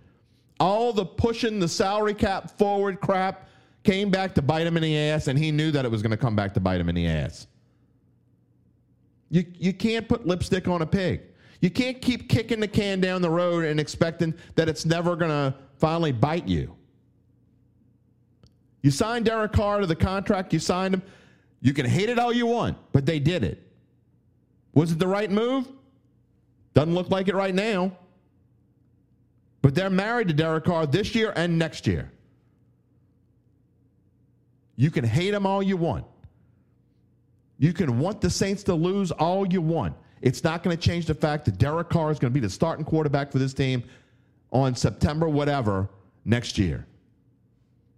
[0.58, 3.48] All the pushing the salary cap forward crap
[3.84, 6.10] came back to bite him in the ass, and he knew that it was going
[6.10, 7.46] to come back to bite him in the ass.
[9.34, 11.22] You, you can't put lipstick on a pig.
[11.60, 15.32] You can't keep kicking the can down the road and expecting that it's never going
[15.32, 16.72] to finally bite you.
[18.82, 21.02] You signed Derek Carr to the contract, you signed him.
[21.60, 23.60] You can hate it all you want, but they did it.
[24.72, 25.66] Was it the right move?
[26.74, 27.90] Doesn't look like it right now.
[29.62, 32.12] But they're married to Derek Carr this year and next year.
[34.76, 36.04] You can hate them all you want.
[37.64, 39.96] You can want the Saints to lose all you want.
[40.20, 42.50] It's not going to change the fact that Derek Carr is going to be the
[42.50, 43.82] starting quarterback for this team
[44.52, 45.88] on September, whatever,
[46.26, 46.86] next year.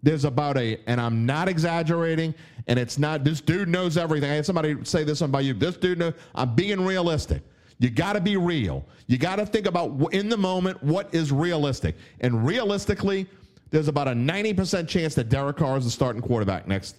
[0.04, 2.32] There's about a, and I'm not exaggerating,
[2.68, 4.30] and it's not, this dude knows everything.
[4.30, 5.52] I had somebody say this by you.
[5.52, 7.42] This dude knows, I'm being realistic.
[7.80, 8.86] You got to be real.
[9.08, 11.96] You got to think about in the moment what is realistic.
[12.20, 13.26] And realistically,
[13.70, 16.98] there's about a 90% chance that Derek Carr is the starting quarterback next,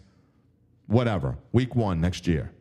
[0.87, 2.51] whatever, week one next year.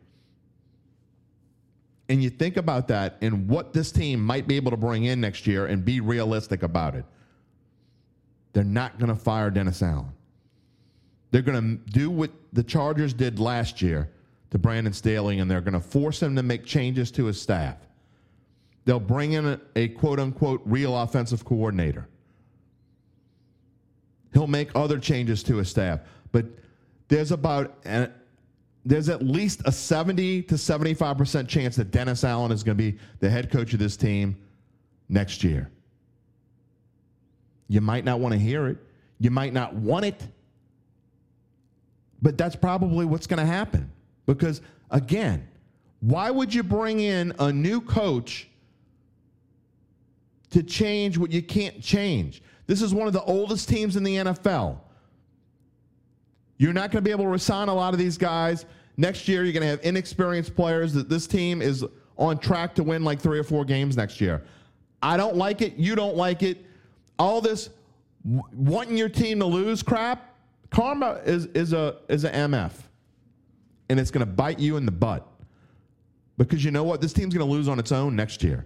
[2.09, 5.19] And you think about that and what this team might be able to bring in
[5.19, 7.05] next year and be realistic about it.
[8.53, 10.11] They're not going to fire Dennis Allen.
[11.31, 14.09] They're going to do what the Chargers did last year
[14.51, 17.75] to Brandon Staley, and they're going to force him to make changes to his staff.
[18.85, 22.07] They'll bring in a, a quote unquote real offensive coordinator.
[24.33, 25.99] He'll make other changes to his staff,
[26.31, 26.45] but
[27.09, 28.13] there's about an,
[28.87, 32.97] there's at least a 70 to 75% chance that Dennis Allen is going to be
[33.19, 34.37] the head coach of this team
[35.09, 35.69] next year.
[37.67, 38.77] You might not want to hear it.
[39.19, 40.25] You might not want it.
[42.21, 43.91] But that's probably what's going to happen.
[44.25, 45.45] Because, again,
[45.99, 48.47] why would you bring in a new coach
[50.51, 52.41] to change what you can't change?
[52.67, 54.79] This is one of the oldest teams in the NFL.
[56.57, 58.65] You're not going to be able to resign a lot of these guys.
[58.97, 60.93] Next year, you're going to have inexperienced players.
[60.93, 61.85] That this team is
[62.17, 64.43] on track to win like three or four games next year.
[65.01, 65.75] I don't like it.
[65.75, 66.65] You don't like it.
[67.19, 67.69] All this
[68.23, 70.35] wanting your team to lose crap.
[70.69, 72.73] Karma is is a is a MF,
[73.89, 75.25] and it's going to bite you in the butt
[76.37, 77.01] because you know what?
[77.01, 78.65] This team's going to lose on its own next year.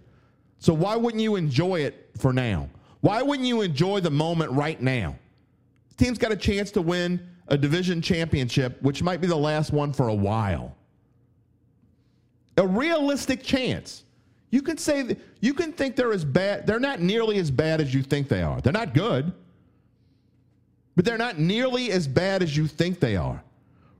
[0.59, 2.69] So why wouldn't you enjoy it for now?
[3.01, 5.15] Why wouldn't you enjoy the moment right now?
[5.89, 9.71] The team's got a chance to win a division championship, which might be the last
[9.73, 10.75] one for a while.
[12.57, 14.03] A realistic chance.
[14.49, 16.67] You can say you can think they're as bad.
[16.67, 18.59] They're not nearly as bad as you think they are.
[18.61, 19.31] They're not good,
[20.95, 23.41] but they're not nearly as bad as you think they are.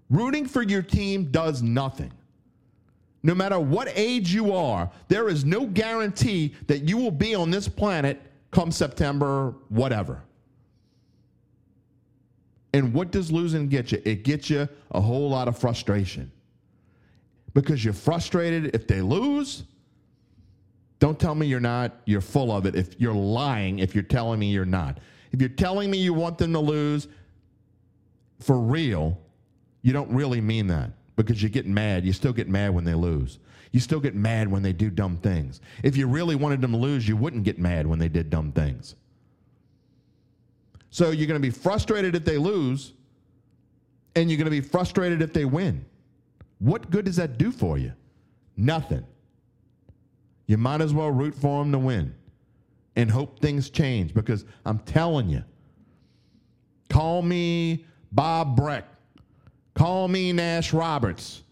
[0.10, 2.12] Rooting for your team does nothing.
[3.24, 7.50] No matter what age you are, there is no guarantee that you will be on
[7.50, 10.22] this planet come September, whatever.
[12.74, 14.02] And what does losing get you?
[14.06, 16.32] It gets you a whole lot of frustration.
[17.54, 19.64] Because you're frustrated if they lose.
[21.00, 22.76] Don't tell me you're not, you're full of it.
[22.76, 25.00] If you're lying, if you're telling me you're not.
[25.32, 27.08] If you're telling me you want them to lose
[28.40, 29.18] for real,
[29.82, 32.06] you don't really mean that because you get mad.
[32.06, 33.40] You still get mad when they lose.
[33.72, 35.62] You still get mad when they do dumb things.
[35.84, 38.52] If you really wanted them to lose, you wouldn't get mad when they did dumb
[38.52, 38.96] things.
[40.92, 42.94] So you're going to be frustrated if they lose,
[44.16, 45.86] and you're going to be frustrated if they win.
[46.60, 47.94] What good does that do for you?
[48.58, 49.06] Nothing.
[50.48, 52.14] You might as well root for them to win
[52.98, 55.46] and hope things change because I'm telling you,
[56.90, 58.86] call me Bob Breck,
[59.74, 61.44] call me Nash Roberts,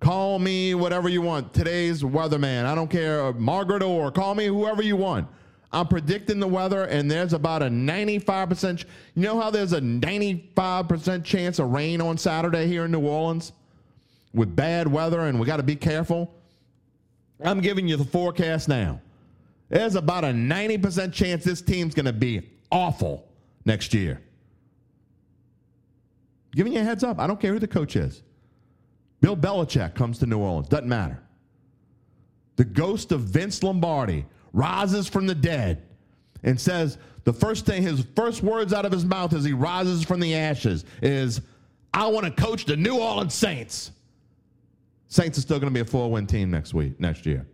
[0.00, 2.64] call me whatever you want, today's weatherman.
[2.64, 5.28] I don't care, Margaret Orr, call me whoever you want.
[5.74, 8.84] I'm predicting the weather, and there's about a 95%.
[9.16, 13.52] You know how there's a 95% chance of rain on Saturday here in New Orleans
[14.32, 16.32] with bad weather, and we got to be careful?
[17.44, 19.00] I'm giving you the forecast now.
[19.68, 23.26] There's about a 90% chance this team's going to be awful
[23.64, 24.22] next year.
[26.54, 27.18] Giving you a heads up.
[27.18, 28.22] I don't care who the coach is.
[29.20, 30.68] Bill Belichick comes to New Orleans.
[30.68, 31.20] Doesn't matter.
[32.54, 35.82] The ghost of Vince Lombardi rises from the dead
[36.42, 40.02] and says the first thing, his first words out of his mouth as he rises
[40.02, 41.42] from the ashes is,
[41.92, 43.90] I want to coach the New Orleans Saints.
[45.08, 47.46] Saints are still going to be a four win team next week, next year.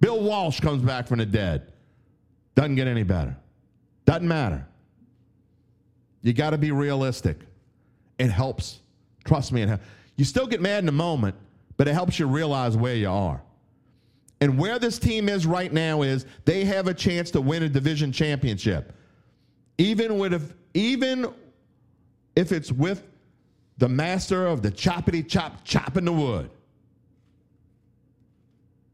[0.00, 1.72] Bill Walsh comes back from the dead.
[2.54, 3.36] Doesn't get any better.
[4.04, 4.66] Doesn't matter.
[6.22, 7.38] You got to be realistic.
[8.18, 8.80] It helps.
[9.24, 9.62] Trust me.
[9.62, 9.84] It helps.
[10.16, 11.36] You still get mad in the moment,
[11.76, 13.42] but it helps you realize where you are.
[14.40, 17.68] And where this team is right now is they have a chance to win a
[17.68, 18.94] division championship.
[19.76, 21.32] Even with if, even
[22.36, 23.06] if it's with
[23.78, 26.50] the master of the choppity chop chopping the wood.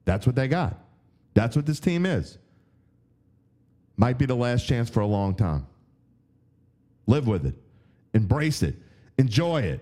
[0.05, 0.79] That's what they got.
[1.35, 2.39] That's what this team is.
[3.97, 5.67] Might be the last chance for a long time.
[7.07, 7.55] Live with it.
[8.15, 8.77] Embrace it.
[9.19, 9.81] Enjoy it.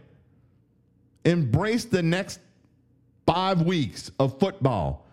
[1.25, 2.41] Embrace the next
[3.27, 5.04] five weeks of football.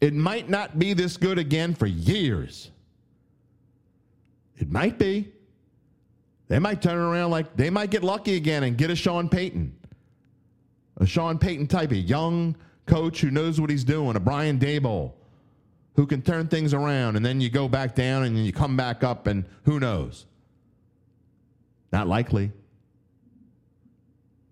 [0.00, 2.70] It might not be this good again for years.
[4.56, 5.32] It might be.
[6.48, 9.74] They might turn around like they might get lucky again and get a Sean Payton.
[10.98, 12.56] A Sean Payton type, a young
[12.86, 15.12] coach who knows what he's doing, a Brian Daboll
[15.94, 19.02] who can turn things around, and then you go back down and you come back
[19.02, 20.26] up, and who knows?
[21.92, 22.52] Not likely.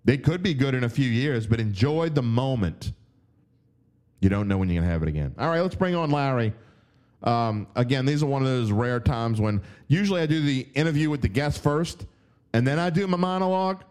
[0.04, 2.92] They could be good in a few years, but enjoy the moment.
[4.20, 5.34] You don't know when you're going to have it again.
[5.38, 6.52] All right, let's bring on Larry.
[7.22, 11.10] Um, again, these are one of those rare times when usually I do the interview
[11.10, 12.06] with the guest first,
[12.52, 13.82] and then I do my monologue.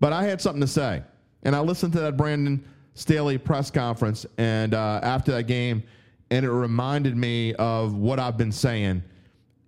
[0.00, 1.02] But I had something to say,
[1.44, 5.84] and I listened to that Brandon Staley press conference, and uh, after that game,
[6.30, 9.02] and it reminded me of what I've been saying.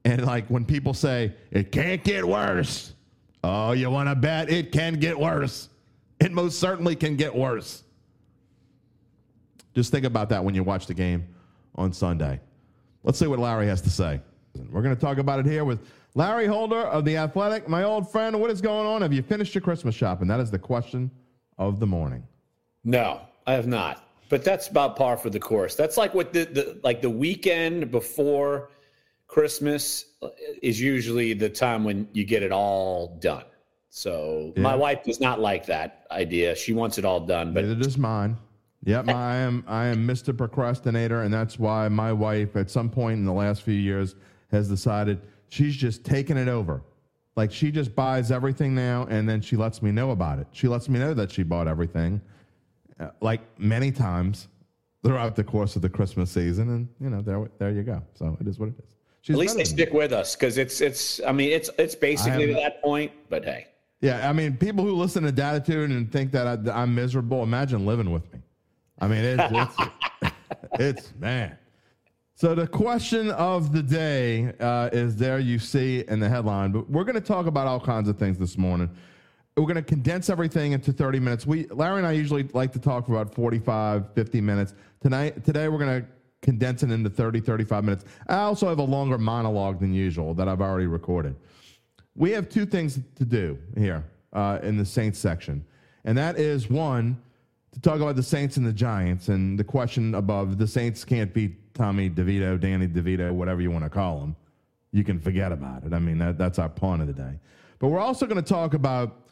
[0.04, 2.94] And like when people say it can't get worse,
[3.42, 5.68] oh, you want to bet it can get worse.
[6.20, 7.84] It most certainly can get worse.
[9.74, 11.26] Just think about that when you watch the game
[11.74, 12.40] on Sunday.
[13.02, 14.20] Let's see what Larry has to say.
[14.70, 15.80] We're going to talk about it here with
[16.14, 17.68] Larry Holder of The Athletic.
[17.68, 19.02] My old friend, what is going on?
[19.02, 20.28] Have you finished your Christmas shopping?
[20.28, 21.10] That is the question
[21.58, 22.22] of the morning.
[22.84, 24.08] No, I have not.
[24.28, 25.74] But that's about par for the course.
[25.74, 28.70] That's like what the, the like the weekend before
[29.26, 30.06] Christmas
[30.62, 33.44] is usually the time when you get it all done.
[33.90, 34.62] So yeah.
[34.62, 36.54] my wife does not like that idea.
[36.56, 37.52] She wants it all done.
[37.52, 38.36] But Neither does mine.
[38.86, 40.36] Yep, I am I am Mr.
[40.36, 44.14] Procrastinator, and that's why my wife, at some point in the last few years,
[44.50, 46.82] has decided she's just taking it over.
[47.36, 50.46] Like she just buys everything now, and then she lets me know about it.
[50.52, 52.20] She lets me know that she bought everything,
[53.00, 54.48] uh, like many times
[55.02, 58.02] throughout the course of the Christmas season, and you know, there there you go.
[58.14, 58.94] So it is what it is.
[59.22, 59.98] She's At least they stick me.
[59.98, 61.22] with us because it's it's.
[61.26, 63.68] I mean, it's it's basically to that point, but hey.
[64.02, 67.86] Yeah, I mean, people who listen to Dattitude and think that I, I'm miserable, imagine
[67.86, 68.40] living with me.
[69.00, 70.32] I mean, it's, it's,
[70.78, 71.58] it's man.
[72.36, 76.90] So the question of the day uh, is there you see in the headline, but
[76.90, 78.90] we're going to talk about all kinds of things this morning.
[79.56, 81.46] We're going to condense everything into 30 minutes.
[81.46, 84.74] We Larry and I usually like to talk for about 45, 50 minutes.
[85.00, 86.08] Tonight, today we're going to
[86.42, 88.04] condense it into 30, 35 minutes.
[88.26, 91.36] I also have a longer monologue than usual that I've already recorded.
[92.16, 95.64] We have two things to do here uh, in the Saints section,
[96.04, 97.22] and that is one
[97.74, 101.34] to talk about the Saints and the Giants and the question above the Saints can't
[101.34, 104.36] beat Tommy DeVito, Danny DeVito, whatever you want to call him.
[104.92, 105.92] You can forget about it.
[105.92, 107.40] I mean, that, that's our pawn of the day.
[107.80, 109.22] But we're also going to talk about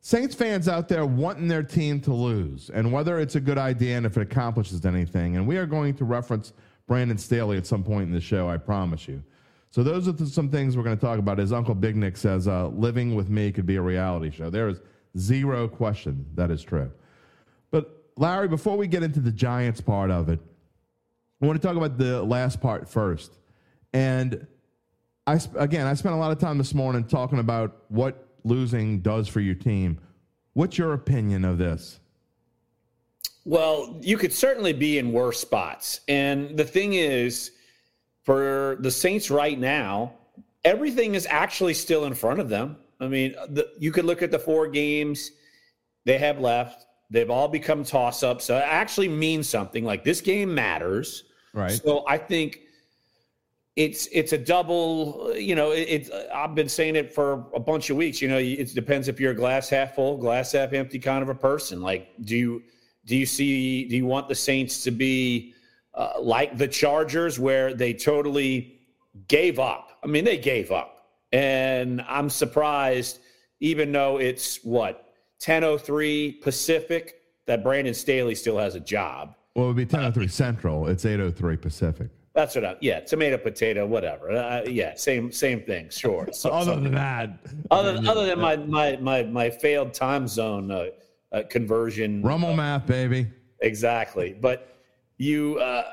[0.00, 3.96] Saints fans out there wanting their team to lose and whether it's a good idea
[3.96, 5.36] and if it accomplishes anything.
[5.36, 6.52] And we are going to reference
[6.86, 9.22] Brandon Staley at some point in the show, I promise you.
[9.72, 11.40] So those are some things we're going to talk about.
[11.40, 14.48] As Uncle Big Nick says, uh, living with me could be a reality show.
[14.48, 14.80] There is
[15.18, 16.90] zero question that is true.
[18.20, 20.38] Larry, before we get into the Giants part of it,
[21.40, 23.32] I want to talk about the last part first.
[23.94, 24.46] And
[25.26, 29.26] I again, I spent a lot of time this morning talking about what losing does
[29.26, 29.98] for your team.
[30.52, 31.98] What's your opinion of this?
[33.46, 36.02] Well, you could certainly be in worse spots.
[36.06, 37.52] And the thing is,
[38.24, 40.12] for the Saints right now,
[40.62, 42.76] everything is actually still in front of them.
[43.00, 45.30] I mean, the, you could look at the four games
[46.04, 46.84] they have left.
[47.10, 48.44] They've all become toss ups.
[48.44, 49.84] So it actually means something.
[49.84, 51.24] Like this game matters.
[51.52, 51.72] Right.
[51.72, 52.60] So I think
[53.74, 55.32] it's it's a double.
[55.36, 58.22] You know, it, it's I've been saying it for a bunch of weeks.
[58.22, 61.28] You know, it depends if you're a glass half full, glass half empty kind of
[61.28, 61.82] a person.
[61.82, 62.62] Like, do you
[63.06, 63.86] do you see?
[63.88, 65.54] Do you want the Saints to be
[65.94, 68.80] uh, like the Chargers, where they totally
[69.26, 69.98] gave up?
[70.04, 73.18] I mean, they gave up, and I'm surprised,
[73.58, 75.09] even though it's what
[75.44, 79.34] 1003 Pacific that Brandon Staley still has a job.
[79.54, 80.86] Well, it would be 1003 Central.
[80.86, 82.08] It's 803 Pacific.
[82.34, 82.76] That's what I.
[82.80, 84.30] Yeah, tomato, potato, whatever.
[84.30, 85.88] Uh, yeah, same same thing.
[85.90, 86.28] Sure.
[86.32, 87.30] So, Other than that,
[87.70, 90.86] other other than my my my my failed time zone uh,
[91.32, 92.22] uh, conversion.
[92.22, 93.26] Rummel math, baby.
[93.62, 94.36] Exactly.
[94.40, 94.76] But
[95.16, 95.90] you uh,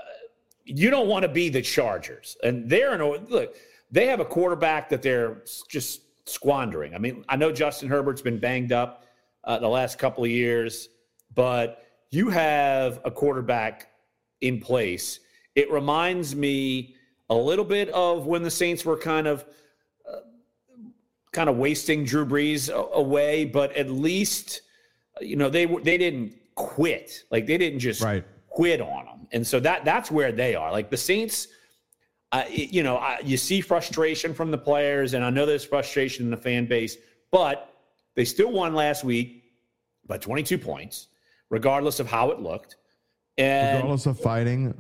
[0.63, 3.55] you don't want to be the Chargers, and they're in a look.
[3.89, 6.93] They have a quarterback that they're just squandering.
[6.93, 9.05] I mean, I know Justin Herbert's been banged up
[9.47, 10.89] uh, the last couple of years,
[11.33, 13.87] but you have a quarterback
[14.41, 15.21] in place.
[15.55, 16.95] It reminds me
[17.29, 19.45] a little bit of when the Saints were kind of
[20.07, 20.17] uh,
[21.31, 24.61] kind of wasting Drew Brees away, but at least
[25.21, 27.23] you know they they didn't quit.
[27.31, 28.23] Like they didn't just Right.
[28.49, 29.27] quit on them.
[29.31, 30.71] And so that that's where they are.
[30.71, 31.47] Like the Saints
[32.33, 35.63] uh, it- you know, I, you see frustration from the players, and I know there's
[35.63, 36.97] frustration in the fan base,
[37.31, 37.73] but
[38.15, 39.36] they still won last week
[40.07, 41.07] by 22 points,
[41.49, 42.77] regardless of how it looked.
[43.37, 44.73] And Regardless of fighting,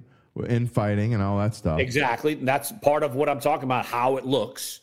[0.47, 1.79] in fighting, and all that stuff.
[1.79, 2.35] Exactly.
[2.35, 4.81] That's part of what I'm talking about, how it looks.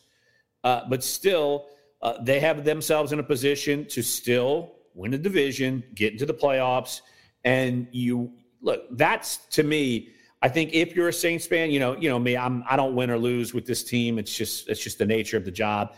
[0.63, 1.67] Uh, but still,
[2.01, 6.33] uh, they have themselves in a position to still win a division, get into the
[6.33, 7.01] playoffs.
[7.43, 8.31] And you
[8.61, 10.09] look, that's to me,
[10.41, 12.95] I think if you're a Saints fan, you know, you know me, I'm I don't
[12.95, 14.19] win or lose with this team.
[14.19, 15.93] It's just it's just the nature of the job.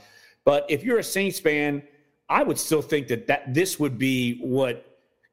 [0.46, 1.84] But if you're a Saints fan,
[2.30, 4.86] I would still think that that this would be what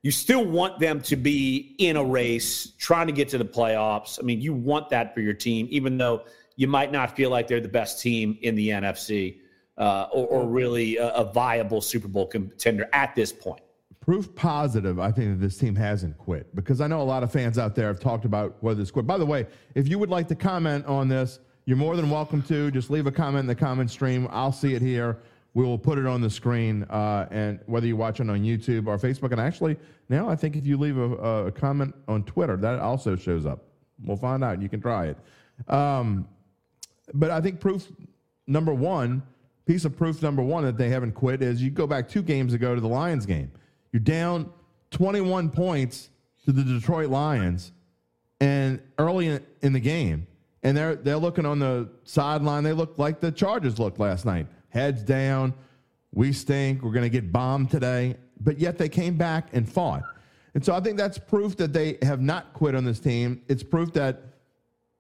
[0.02, 4.18] you still want them to be in a race, trying to get to the playoffs.
[4.20, 6.24] I mean, you want that for your team, even though
[6.56, 9.38] you might not feel like they're the best team in the NFC
[9.78, 13.62] uh, or, or really a, a viable Super Bowl contender at this point.
[14.00, 17.32] proof positive, I think that this team hasn't quit because I know a lot of
[17.32, 19.06] fans out there have talked about whether it's quit.
[19.06, 22.42] By the way, if you would like to comment on this, you're more than welcome
[22.42, 22.70] to.
[22.70, 24.28] Just leave a comment in the comment stream.
[24.30, 25.18] I'll see it here.
[25.54, 28.88] We will put it on the screen, uh, and whether you watch it on YouTube
[28.88, 29.76] or Facebook, and actually
[30.08, 33.64] now I think if you leave a, a comment on Twitter, that also shows up.
[34.04, 34.54] We'll find out.
[34.54, 35.18] and You can try it.
[35.72, 36.26] Um,
[37.12, 37.90] but I think proof
[38.46, 39.22] number one,
[39.66, 42.52] piece of proof number one that they haven't quit is you go back two games
[42.52, 43.50] ago to the Lions game.
[43.92, 44.50] You're down
[44.90, 46.10] 21 points
[46.44, 47.72] to the Detroit Lions,
[48.40, 50.26] and early in, in the game,
[50.62, 52.64] and they're they're looking on the sideline.
[52.64, 55.54] They look like the Chargers looked last night, heads down.
[56.12, 56.82] We stink.
[56.82, 60.02] We're going to get bombed today, but yet they came back and fought.
[60.54, 63.40] And so I think that's proof that they have not quit on this team.
[63.48, 64.22] It's proof that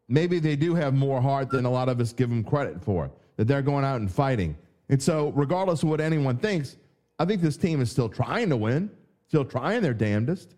[0.08, 3.10] maybe they do have more heart than a lot of us give them credit for,
[3.36, 4.56] that they're going out and fighting.
[4.88, 6.76] And so, regardless of what anyone thinks,
[7.18, 8.90] I think this team is still trying to win,
[9.28, 10.54] still trying their damnedest.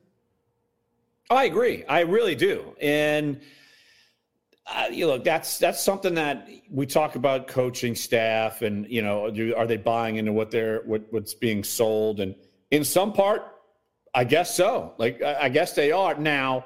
[1.29, 1.85] I agree.
[1.85, 2.75] I really do.
[2.81, 3.41] And
[4.69, 9.31] uh, you know, that's that's something that we talk about coaching staff, and you know,
[9.31, 12.19] do, are they buying into what they're what, what's being sold?
[12.19, 12.35] And
[12.73, 13.43] in some part,
[14.13, 14.95] I guess so.
[14.99, 16.17] Like I, I guess they are.
[16.17, 16.65] Now,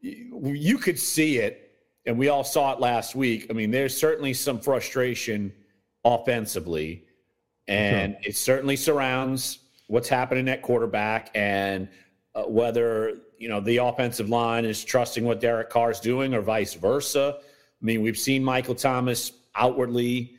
[0.00, 1.70] you, you could see it,
[2.04, 3.46] and we all saw it last week.
[3.48, 5.52] I mean, there's certainly some frustration
[6.04, 7.04] offensively,
[7.68, 11.88] and it certainly surrounds what's happening at quarterback and
[12.34, 16.40] uh, whether you know the offensive line is trusting what Derek Carr is doing or
[16.40, 17.38] vice versa.
[17.38, 20.36] I mean, we've seen Michael Thomas outwardly,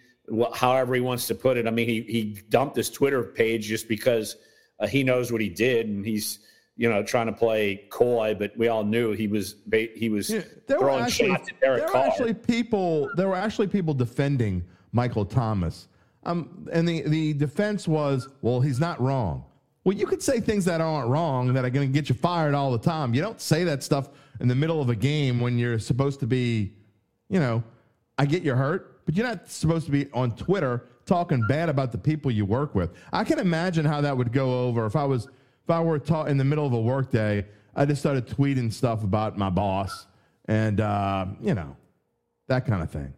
[0.54, 1.68] however he wants to put it.
[1.68, 4.36] I mean, he he dumped his Twitter page just because
[4.80, 6.39] uh, he knows what he did, and he's
[6.76, 8.36] you know trying to play coy.
[8.38, 11.50] But we all knew he was ba- he was Yeah, there were throwing actually, shots
[11.50, 13.10] at Derek there were actually people.
[13.16, 15.88] There were actually people defending Michael Thomas,
[16.24, 19.45] um, and the the defense was, well, he's not wrong.
[19.88, 22.54] Well, you could say things that aren't wrong that are going to get you fired
[22.54, 23.14] all the time.
[23.14, 24.10] You don't say that stuff
[24.42, 26.74] in the middle of a game when you're supposed to be,
[27.30, 27.64] you know,
[28.18, 31.94] I get you're hurt, but you're not supposed to be on Twitter talking bad about
[31.94, 32.92] the people you work with.
[33.14, 35.28] I can imagine how that would go over if I was
[35.64, 37.46] if I were taught in the middle of a workday.
[37.74, 40.08] I just started tweeting stuff about my boss
[40.50, 41.78] and uh, you know
[42.48, 43.14] that kind of thing.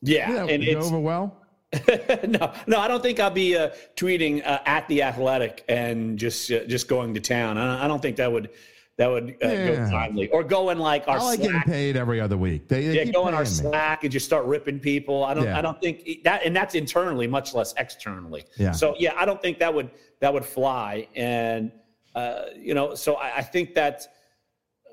[0.00, 1.45] yeah, Yeah, and would go it's over well.
[2.28, 6.50] no, no, I don't think I'll be uh, tweeting uh, at the Athletic and just
[6.50, 7.58] uh, just going to town.
[7.58, 8.50] I, I don't think that would
[8.98, 9.66] that would uh, Yeah.
[9.66, 10.28] go kindly.
[10.30, 12.68] Or go in like our I like getting paid every other week.
[12.68, 13.46] They, they yeah, go in our me.
[13.46, 15.24] Slack and just start ripping people.
[15.24, 15.58] I don't, Yeah.
[15.58, 18.44] I don't think that, and that's internally, much less externally.
[18.56, 18.72] Yeah.
[18.72, 19.90] So yeah, I don't think that would
[20.20, 21.08] that would fly.
[21.14, 21.72] And
[22.14, 24.06] uh, you know, so I, I think that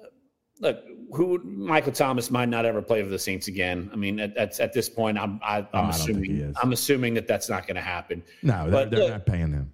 [0.02, 0.08] uh,
[0.60, 3.90] look, who Michael Thomas might not ever play for the Saints again.
[3.94, 6.56] I mean, at, at, at this point, I'm I, I'm Oh, I don't assuming.
[6.62, 8.24] I'm assuming that that's not going to happen.
[8.42, 9.72] No, they're, they're look- not paying him.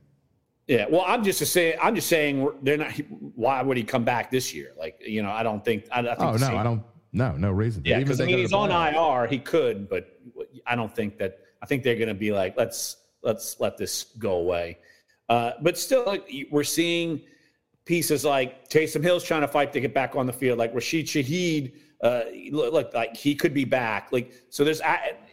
[0.68, 1.78] Yeah, well, I'm just saying.
[1.82, 2.92] I'm just saying they're not.
[3.36, 4.74] Why would he come back this year?
[4.78, 5.86] Like, you know, I don't think.
[5.92, 6.84] I, I think Oh no, Saints- I don't.
[7.12, 7.82] No, no reason.
[7.86, 8.70] Yeah, because I mean, he's on.
[8.70, 9.26] IR.
[9.28, 10.20] He could, but
[10.68, 11.40] I don't think that.
[11.62, 14.78] I think they're going to be like, let's let's let this go away.
[15.28, 17.22] Uh, but still, like, we're seeing
[17.90, 21.08] pieces like Taysom Hill's trying to fight to get back on the field, like Rashid
[21.08, 22.22] Shaheed Uh,
[22.52, 24.12] look, like he could be back.
[24.14, 24.82] Like so, there's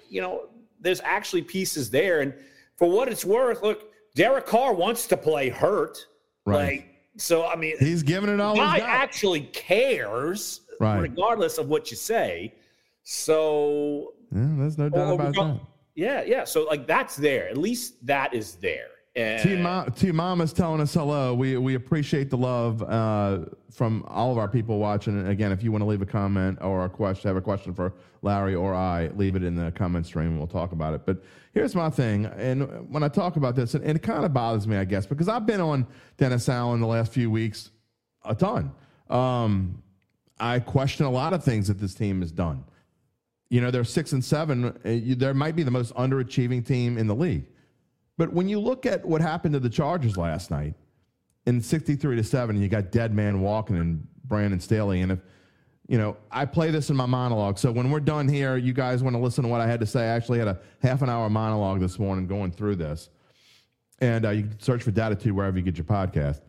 [0.09, 0.49] you know
[0.81, 2.33] there's actually pieces there, and
[2.77, 5.97] for what it's worth, look, Derek Carr wants to play hurt.
[6.47, 6.65] Right.
[6.81, 6.89] Like
[7.19, 10.99] so, I mean, He's giving it all guy actually cares, Right.
[11.01, 12.55] regardless of what you say.
[13.05, 15.61] So Yeah, there's no doubt about we're that.
[15.95, 16.45] yeah, yeah.
[16.45, 17.49] So like that's there.
[17.49, 18.89] At least that is there.
[19.17, 21.35] And T Mom, Mom is telling us hello.
[21.35, 25.19] We we appreciate the love uh, from all of our people watching.
[25.19, 27.73] And again, if you want to leave a comment or a question, have a question
[27.73, 31.07] for Larry or I, leave it in the comment stream and we'll talk about it.
[31.07, 34.35] But here's my thing, and when I talk about this, and, and it kind of
[34.35, 35.87] bothers me, I guess, because I've been on
[36.19, 37.71] Dennis Allen the last few weeks
[38.23, 38.71] a ton.
[39.09, 39.83] Um,
[40.39, 42.65] I question a lot of things that this team has done.
[43.49, 44.67] You know, they're six and seven.
[44.67, 47.47] Uh, there might be the most underachieving team in the league.
[48.17, 50.75] But when you look at what happened to the Chargers last night
[51.47, 55.03] in 63 to 7, you got dead man walking and Brandon Staley.
[55.03, 55.19] And if,
[55.87, 57.59] you know, I play this in my monologue.
[57.59, 59.87] So when we're done here, you guys want to listen to what I had to
[59.87, 60.03] say.
[60.03, 63.11] I actually had a half an hour monologue this morning going through this.
[64.01, 66.41] And uh, you can search for Dattitude wherever you get your podcast.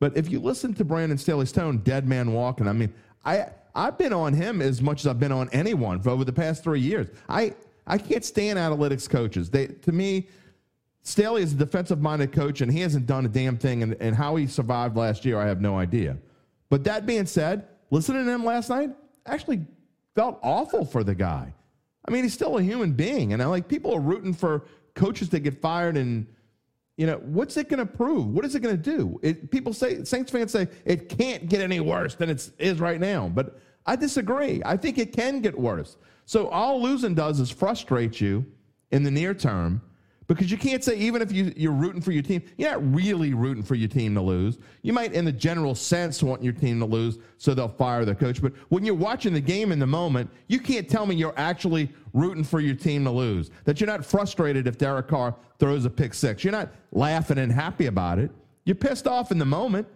[0.00, 2.92] But if you listen to Brandon Staley's tone, dead man walking, I mean,
[3.24, 6.32] I, I've been on him as much as I've been on anyone for over the
[6.32, 7.08] past three years.
[7.28, 7.54] I,
[7.86, 9.50] I can't stand analytics coaches.
[9.50, 10.28] They, to me,
[11.02, 13.82] Staley is a defensive minded coach, and he hasn't done a damn thing.
[13.82, 16.18] And, and how he survived last year, I have no idea.
[16.68, 18.90] But that being said, listening to him last night
[19.26, 19.64] actually
[20.14, 21.54] felt awful for the guy.
[22.06, 25.28] I mean, he's still a human being, and I like people are rooting for coaches
[25.30, 25.96] that get fired.
[25.96, 26.26] And
[26.96, 28.26] you know, what's it going to prove?
[28.26, 29.20] What is it going to do?
[29.22, 33.00] It, people say Saints fans say it can't get any worse than it is right
[33.00, 34.60] now, but I disagree.
[34.64, 35.96] I think it can get worse.
[36.26, 38.44] So all losing does is frustrate you
[38.90, 39.80] in the near term
[40.28, 43.32] because you can't say even if you, you're rooting for your team, you're not really
[43.32, 44.58] rooting for your team to lose.
[44.82, 48.14] You might, in the general sense, want your team to lose, so they'll fire the
[48.14, 48.42] coach.
[48.42, 51.90] But when you're watching the game in the moment, you can't tell me you're actually
[52.12, 53.50] rooting for your team to lose.
[53.64, 56.44] That you're not frustrated if Derek Carr throws a pick six.
[56.44, 58.30] You're not laughing and happy about it.
[58.66, 59.88] You're pissed off in the moment.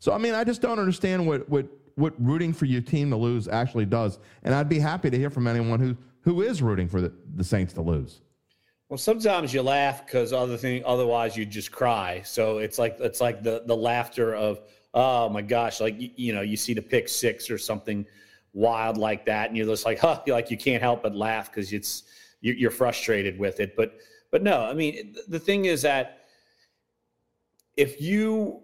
[0.00, 3.16] So I mean, I just don't understand what what what rooting for your team to
[3.16, 4.18] lose actually does.
[4.44, 7.42] And I'd be happy to hear from anyone who who is rooting for the, the
[7.44, 8.20] Saints to lose.
[8.88, 12.22] Well, sometimes you laugh because other thing, otherwise you just cry.
[12.24, 14.60] So it's like it's like the the laughter of
[14.94, 18.06] oh my gosh, like you, you know you see the pick six or something
[18.54, 21.72] wild like that, and you're just like huh, like you can't help but laugh because
[21.72, 22.04] it's
[22.40, 23.76] you- you're frustrated with it.
[23.76, 23.98] But
[24.30, 26.24] but no, I mean the thing is that
[27.76, 28.60] if you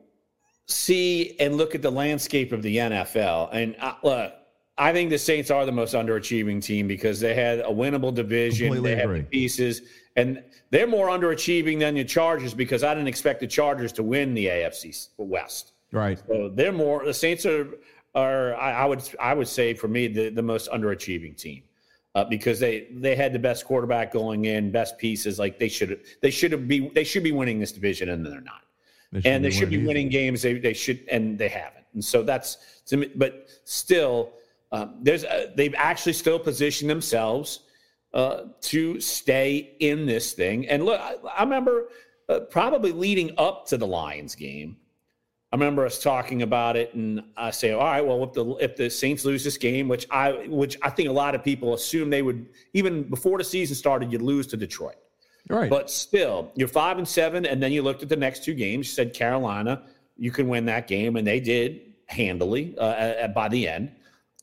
[0.66, 4.32] see and look at the landscape of the NFL, and uh, look,
[4.78, 8.68] I think the Saints are the most underachieving team because they had a winnable division.
[8.68, 9.82] Completely they have the pieces,
[10.16, 14.34] and they're more underachieving than the Chargers because I didn't expect the Chargers to win
[14.34, 15.72] the AFC West.
[15.92, 16.20] Right.
[16.26, 17.68] So they're more the Saints are
[18.14, 21.62] are I, I would I would say for me the, the most underachieving team.
[22.16, 25.40] Uh, because they they had the best quarterback going in, best pieces.
[25.40, 28.40] Like they should they should have be they should be winning this division, and they're
[28.40, 28.62] not
[29.24, 30.42] and they should be winning games.
[30.42, 31.84] They, they should, and they haven't.
[31.94, 34.32] And so that's, to me- but still,
[34.72, 37.60] um, there's uh, they've actually still positioned themselves
[38.14, 40.68] uh, to stay in this thing.
[40.68, 41.88] And look, I, I remember
[42.28, 44.76] uh, probably leading up to the Lions game.
[45.52, 48.76] I remember us talking about it, and I say, "All right, well, if the if
[48.76, 52.10] the Saints lose this game, which I which I think a lot of people assume
[52.10, 54.96] they would, even before the season started, you'd lose to Detroit."
[55.48, 55.70] Right.
[55.70, 58.88] But still, you're five and seven, and then you looked at the next two games.
[58.88, 59.82] You said Carolina,
[60.16, 63.92] you can win that game, and they did handily uh, at, by the end.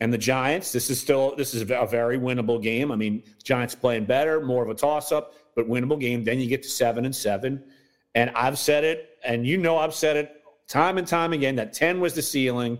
[0.01, 2.91] And the Giants, this is still this is a very winnable game.
[2.91, 6.23] I mean, Giants playing better, more of a toss up, but winnable game.
[6.23, 7.63] Then you get to seven and seven,
[8.15, 11.71] and I've said it, and you know I've said it time and time again that
[11.71, 12.79] ten was the ceiling,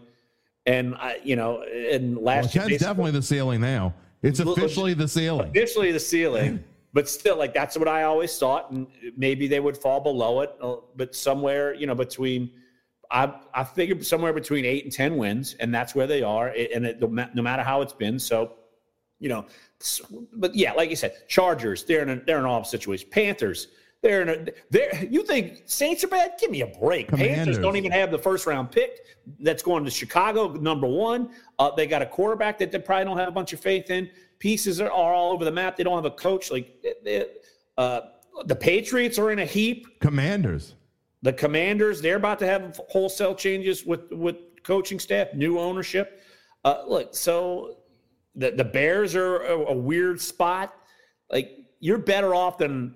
[0.66, 3.94] and I, you know, and well, last year 10's definitely the ceiling now.
[4.24, 5.48] It's officially the ceiling.
[5.50, 6.64] officially the ceiling,
[6.94, 10.56] but still, like that's what I always thought, and maybe they would fall below it,
[10.60, 12.50] uh, but somewhere, you know, between
[13.12, 16.86] I I figured somewhere between eight and ten wins, and that's where they are, and
[16.86, 18.54] it, no matter how it's been, so
[19.20, 19.46] you know,
[20.34, 23.08] but yeah, like you said, Chargers, they're in a, they're in all situation.
[23.12, 23.68] Panthers,
[24.02, 26.34] they're in a they're you think Saints are bad?
[26.40, 27.10] Give me a break.
[27.10, 29.00] Panthers don't even have the first round pick.
[29.40, 31.30] That's going to Chicago, number one.
[31.60, 34.10] Uh, they got a quarterback that they probably don't have a bunch of faith in.
[34.40, 35.78] Pieces are, are all over the map.
[35.78, 36.50] They don't have a coach.
[36.50, 37.28] Like they-
[37.78, 38.02] uh,
[38.46, 40.00] the Patriots are in a heap.
[40.00, 40.76] Commanders.
[41.24, 46.22] The Commanders, they're about to have wholesale changes with with coaching staff, new ownership.
[46.66, 47.78] Uh, look, so
[48.36, 50.74] the the Bears are a, a weird spot.
[51.30, 52.96] Like you're better off than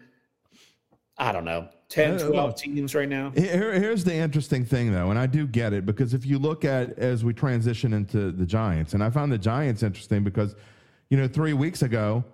[1.17, 3.31] I don't know, 10, Uh, 12 teams right now.
[3.31, 6.65] Here, here's the interesting thing, though, and I do get it because if you look
[6.65, 10.55] at as we transition into the Giants, and I found the Giants interesting because,
[11.09, 12.25] you know, three weeks ago,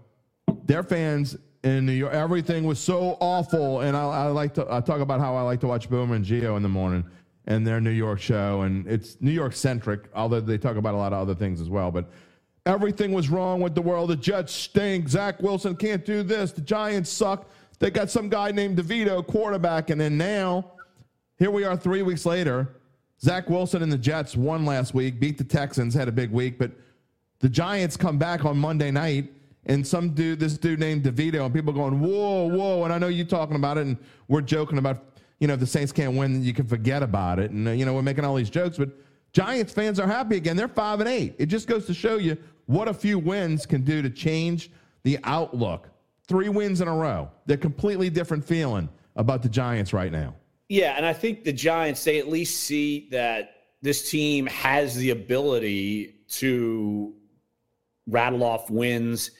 [0.65, 4.81] their fans in New York, everything was so awful, and I, I like to I
[4.81, 7.03] talk about how I like to watch Boomer and Gio in the morning
[7.47, 10.97] and their New York show, and it's New York centric, although they talk about a
[10.97, 12.09] lot of other things as well, but.
[12.67, 14.11] Everything was wrong with the world.
[14.11, 15.09] The Jets stink.
[15.09, 16.51] Zach Wilson can't do this.
[16.51, 17.49] The Giants suck.
[17.79, 20.73] They got some guy named DeVito, quarterback, and then now
[21.39, 22.69] here we are three weeks later.
[23.19, 26.59] Zach Wilson and the Jets won last week, beat the Texans, had a big week,
[26.59, 26.69] but
[27.39, 29.31] the Giants come back on Monday night,
[29.65, 32.83] and some dude, this dude named DeVito, and people going, whoa, whoa.
[32.83, 33.97] And I know you talking about it, and
[34.27, 37.51] we're joking about, you know, if the Saints can't win, you can forget about it.
[37.51, 38.89] And, uh, you know, we're making all these jokes, but
[39.33, 40.57] Giants fans are happy again.
[40.57, 41.35] They're five and eight.
[41.37, 44.71] It just goes to show you what a few wins can do to change
[45.03, 45.89] the outlook.
[46.27, 47.29] Three wins in a row.
[47.45, 50.35] They're completely different feeling about the Giants right now.
[50.69, 55.09] Yeah, and I think the Giants they at least see that this team has the
[55.09, 57.13] ability to
[58.07, 59.31] rattle off wins.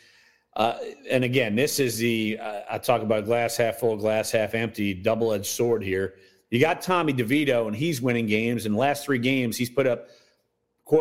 [0.55, 0.77] Uh,
[1.09, 4.93] and again, this is the uh, I talk about glass half full, glass half empty,
[4.93, 6.15] double edged sword here.
[6.49, 8.65] You got Tommy DeVito, and he's winning games.
[8.65, 10.09] In the last three games, he's put up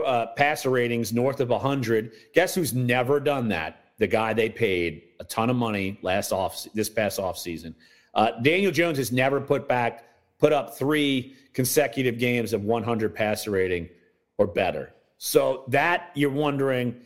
[0.06, 2.12] uh, passer ratings north of 100.
[2.34, 3.84] Guess who's never done that?
[3.98, 7.74] The guy they paid a ton of money last off this past off season.
[8.14, 10.04] Uh, Daniel Jones has never put back
[10.38, 13.88] put up three consecutive games of 100 passer rating
[14.38, 14.94] or better.
[15.18, 16.96] So that you're wondering,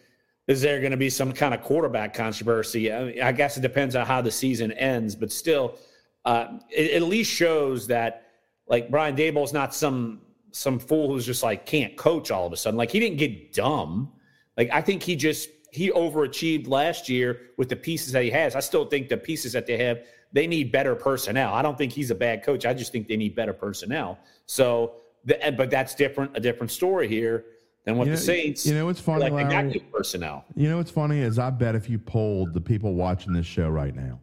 [0.46, 2.92] is there going to be some kind of quarterback controversy?
[2.92, 5.78] I, mean, I guess it depends on how the season ends, but still,
[6.24, 8.26] uh, it, it at least shows that
[8.66, 10.20] like Brian Daboll's not some
[10.52, 12.78] some fool who's just like can't coach all of a sudden.
[12.78, 14.12] Like he didn't get dumb.
[14.56, 18.54] Like I think he just he overachieved last year with the pieces that he has.
[18.54, 21.52] I still think the pieces that they have, they need better personnel.
[21.52, 22.64] I don't think he's a bad coach.
[22.64, 24.20] I just think they need better personnel.
[24.46, 27.44] So, the, but that's different, a different story here
[27.84, 28.66] than what You the know- Saints.
[28.66, 29.80] you know what's funny, like they got Larry?
[29.92, 30.44] personnel.
[30.54, 33.68] You know what's funny is I bet if you polled the people watching this show
[33.68, 34.20] right now,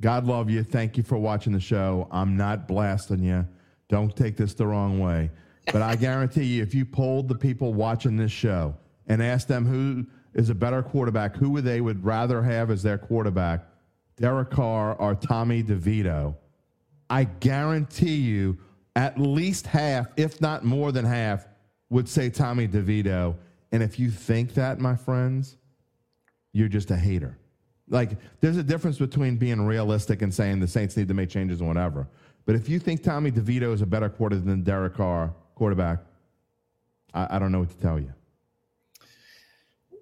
[0.00, 0.62] God love you.
[0.62, 2.08] Thank you for watching the show.
[2.10, 3.46] I'm not blasting you.
[3.88, 5.30] Don't take this the wrong way.
[5.72, 8.76] But I guarantee you, if you polled the people watching this show
[9.06, 12.82] and asked them who is a better quarterback, who would they would rather have as
[12.82, 13.64] their quarterback,
[14.16, 16.34] Derek Carr or Tommy DeVito,
[17.08, 18.58] I guarantee you
[18.96, 21.46] at least half, if not more than half,
[21.94, 23.36] would say Tommy DeVito.
[23.70, 25.56] And if you think that, my friends,
[26.52, 27.38] you're just a hater.
[27.88, 31.60] Like, there's a difference between being realistic and saying the Saints need to make changes
[31.60, 32.08] and whatever.
[32.46, 36.00] But if you think Tommy DeVito is a better quarter than Derek Carr, quarterback,
[37.14, 38.12] I, I don't know what to tell you.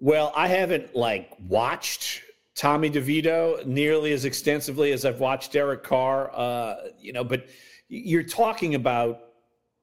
[0.00, 2.22] Well, I haven't like watched
[2.54, 6.30] Tommy DeVito nearly as extensively as I've watched Derek Carr.
[6.34, 7.48] Uh, you know, but
[7.88, 9.21] you're talking about.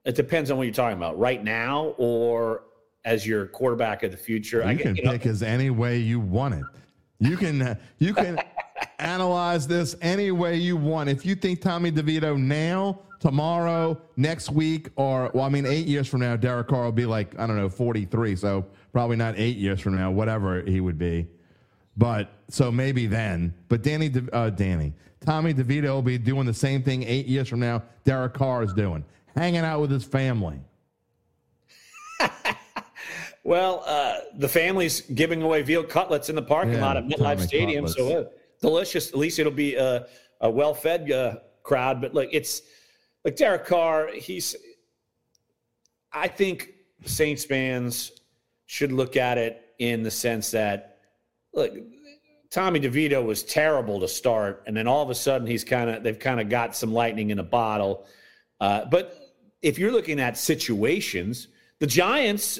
[0.09, 2.63] It depends on what you're talking about right now, or
[3.05, 4.59] as your quarterback of the future.
[4.67, 6.63] You get- can you know, pick as any way you want it.
[7.19, 8.39] You can you can
[8.99, 11.09] analyze this any way you want.
[11.09, 16.07] If you think Tommy DeVito now, tomorrow, next week, or well, I mean, eight years
[16.07, 18.35] from now, Derek Carr will be like I don't know, forty three.
[18.35, 21.27] So probably not eight years from now, whatever he would be.
[21.97, 23.53] But so maybe then.
[23.67, 24.93] But Danny, De, uh, Danny,
[25.23, 27.83] Tommy DeVito will be doing the same thing eight years from now.
[28.05, 29.03] Derek Carr is doing,
[29.35, 30.59] hanging out with his family.
[33.49, 37.41] Well, uh, the family's giving away veal cutlets in the parking Yeah, lot at MetLife
[37.41, 38.25] Stadium, so uh,
[38.61, 39.09] delicious.
[39.09, 40.05] At least it'll be a,
[40.41, 41.99] a well-fed uh, crowd.
[41.99, 42.61] But like it's
[43.25, 44.55] like Derek Carr, he's.
[46.11, 46.73] I think
[47.05, 48.11] Saints fans
[48.67, 50.97] should look at it in the sense that
[51.51, 51.71] look,
[52.51, 56.03] Tommy DeVito was terrible to start, and then all of a sudden he's kind of
[56.03, 58.05] they've kind of got some lightning in a bottle.
[58.59, 59.17] Uh, but
[59.61, 61.47] if you're looking at situations,
[61.79, 62.59] the Giants,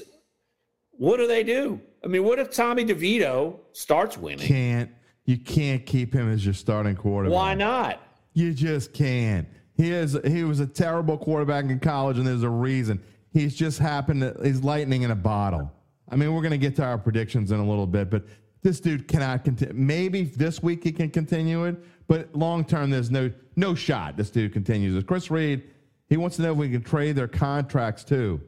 [0.91, 1.79] what do they do?
[2.03, 4.47] I mean, what if Tommy DeVito starts winning?
[4.47, 4.91] Can't
[5.25, 7.35] you can't keep him as your starting quarterback?
[7.35, 8.01] Why not?
[8.33, 9.47] You just can't.
[9.75, 13.01] He is he was a terrible quarterback in college, and there's a reason.
[13.31, 15.71] He's just happened to he's lightning in a bottle.
[16.09, 18.23] I mean, we're gonna get to our predictions in a little bit, but
[18.61, 19.73] this dude cannot continue.
[19.73, 21.77] Maybe this week he can continue it,
[22.07, 24.17] but long term, there's no no shot.
[24.17, 25.01] This dude continues.
[25.03, 25.63] Chris Reed,
[26.09, 28.41] he wants to know if we can trade their contracts too.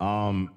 [0.00, 0.50] Um,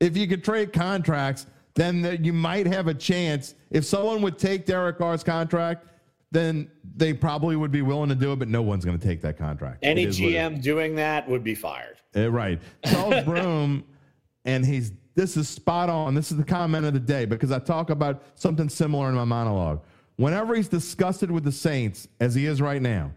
[0.00, 3.54] if you could trade contracts, then the, you might have a chance.
[3.70, 5.86] If someone would take Derek Carr's contract,
[6.30, 9.20] then they probably would be willing to do it, but no one's going to take
[9.22, 9.78] that contract.
[9.82, 11.96] Any It is it GM doing that would be fired.
[12.14, 12.60] Uh, right.
[12.84, 13.84] Charles Broom,
[14.44, 16.14] and he's this is spot on.
[16.14, 19.24] This is the comment of the day because I talk about something similar in my
[19.24, 19.82] monologue.
[20.16, 23.10] whenever he's disgusted with the Saints, as he is right now,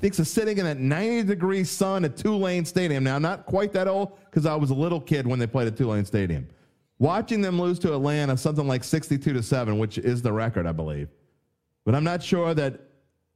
[0.00, 3.04] thinks of sitting in that 90 degree sun at Tulane Stadium.
[3.04, 5.68] Now, I'm not quite that old because I was a little kid when they played
[5.68, 6.48] at Tulane Stadium.
[6.98, 10.72] Watching them lose to Atlanta something like 62 to 7, which is the record, I
[10.72, 11.08] believe.
[11.84, 12.80] But I'm not sure that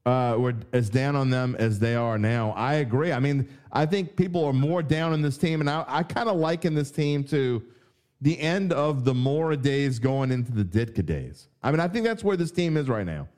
[0.06, 2.52] uh, we're as down on them as they are now.
[2.52, 3.12] I agree.
[3.12, 6.28] I mean, I think people are more down on this team, and I, I kind
[6.28, 7.62] of liken this team to
[8.20, 11.48] the end of the Mora days going into the Ditka days.
[11.62, 13.28] I mean, I think that's where this team is right now.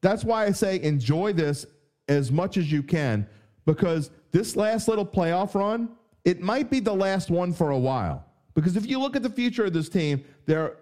[0.00, 1.66] That's why I say enjoy this
[2.08, 3.26] as much as you can
[3.64, 5.90] because this last little playoff run,
[6.24, 8.24] it might be the last one for a while.
[8.54, 10.76] Because if you look at the future of this team, there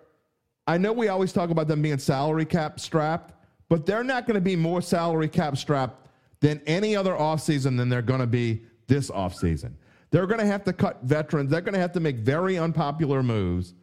[0.66, 3.34] I know we always talk about them being salary cap strapped,
[3.68, 6.08] but they're not going to be more salary cap strapped
[6.40, 9.74] than any other offseason than they're going to be this offseason.
[10.10, 11.50] They're going to have to cut veterans.
[11.50, 13.74] They're going to have to make very unpopular moves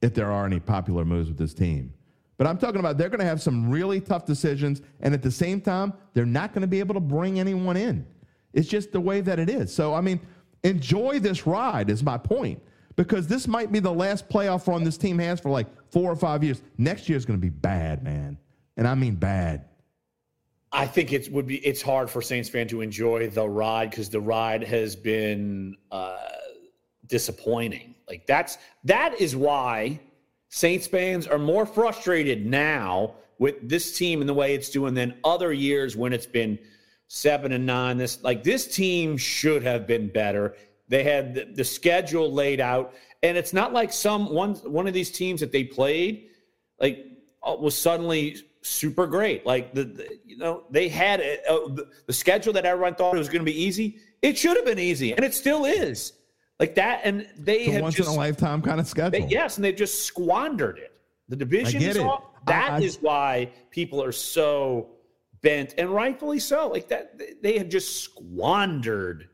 [0.00, 1.92] if there are any popular moves with this team.
[2.38, 4.80] But I'm talking about they're going to have some really tough decisions.
[5.00, 8.06] And at the same time, they're not going to be able to bring anyone in.
[8.54, 9.74] It's just the way that it is.
[9.74, 10.20] So, I mean,
[10.64, 12.62] enjoy this ride, is my point.
[12.96, 16.16] Because this might be the last playoff run this team has for like four or
[16.16, 16.62] five years.
[16.78, 18.38] Next year is going to be bad, man
[18.78, 19.66] and I mean bad.
[20.72, 24.08] I think it would be it's hard for Saints fan to enjoy the ride because
[24.08, 26.16] the ride has been uh,
[27.06, 27.94] disappointing.
[28.06, 30.00] Like that's that is why
[30.48, 35.14] Saints fans are more frustrated now with this team and the way it's doing than
[35.24, 36.58] other years when it's been
[37.06, 37.98] seven and nine.
[37.98, 40.56] This like this team should have been better.
[40.88, 44.94] They had the, the schedule laid out, and it's not like some one one of
[44.94, 46.28] these teams that they played
[46.80, 47.06] like
[47.42, 49.44] uh, was suddenly super great.
[49.46, 51.76] Like the, the you know they had a, a,
[52.06, 53.98] the schedule that everyone thought it was going to be easy.
[54.22, 56.14] It should have been easy, and it still is.
[56.60, 59.10] Like that, and they it's have once just, in a lifetime kind of schedule.
[59.10, 60.92] They, yes, and they've just squandered it.
[61.28, 62.24] The division is off.
[62.46, 64.88] That I, I, is why people are so
[65.40, 66.68] bent, and rightfully so.
[66.68, 69.28] Like that, they have just squandered.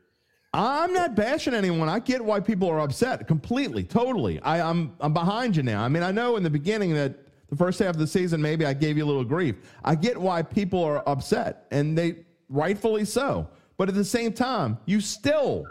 [0.52, 1.88] I'm not bashing anyone.
[1.88, 4.40] I get why people are upset completely, totally.
[4.40, 5.82] I, I'm I'm behind you now.
[5.82, 7.14] I mean, I know in the beginning that
[7.48, 9.56] the first half of the season, maybe I gave you a little grief.
[9.82, 13.48] I get why people are upset, and they rightfully so.
[13.76, 15.64] But at the same time, you still,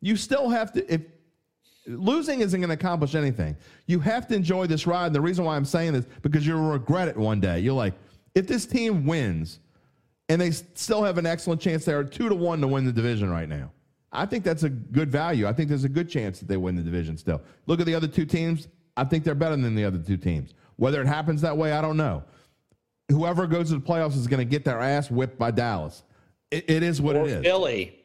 [0.00, 0.92] you still have to.
[0.92, 1.02] If
[1.86, 5.06] losing isn't going to accomplish anything, you have to enjoy this ride.
[5.06, 7.60] And the reason why I'm saying this because you'll regret it one day.
[7.60, 7.94] You're like,
[8.34, 9.60] if this team wins,
[10.28, 12.92] and they still have an excellent chance, they are two to one to win the
[12.92, 13.72] division right now.
[14.12, 15.46] I think that's a good value.
[15.46, 17.40] I think there's a good chance that they win the division still.
[17.66, 18.68] Look at the other two teams.
[18.96, 20.54] I think they're better than the other two teams.
[20.76, 22.22] Whether it happens that way, I don't know.
[23.10, 26.04] Whoever goes to the playoffs is going to get their ass whipped by Dallas.
[26.50, 27.42] it, it is what or it is.
[27.42, 27.99] Philly.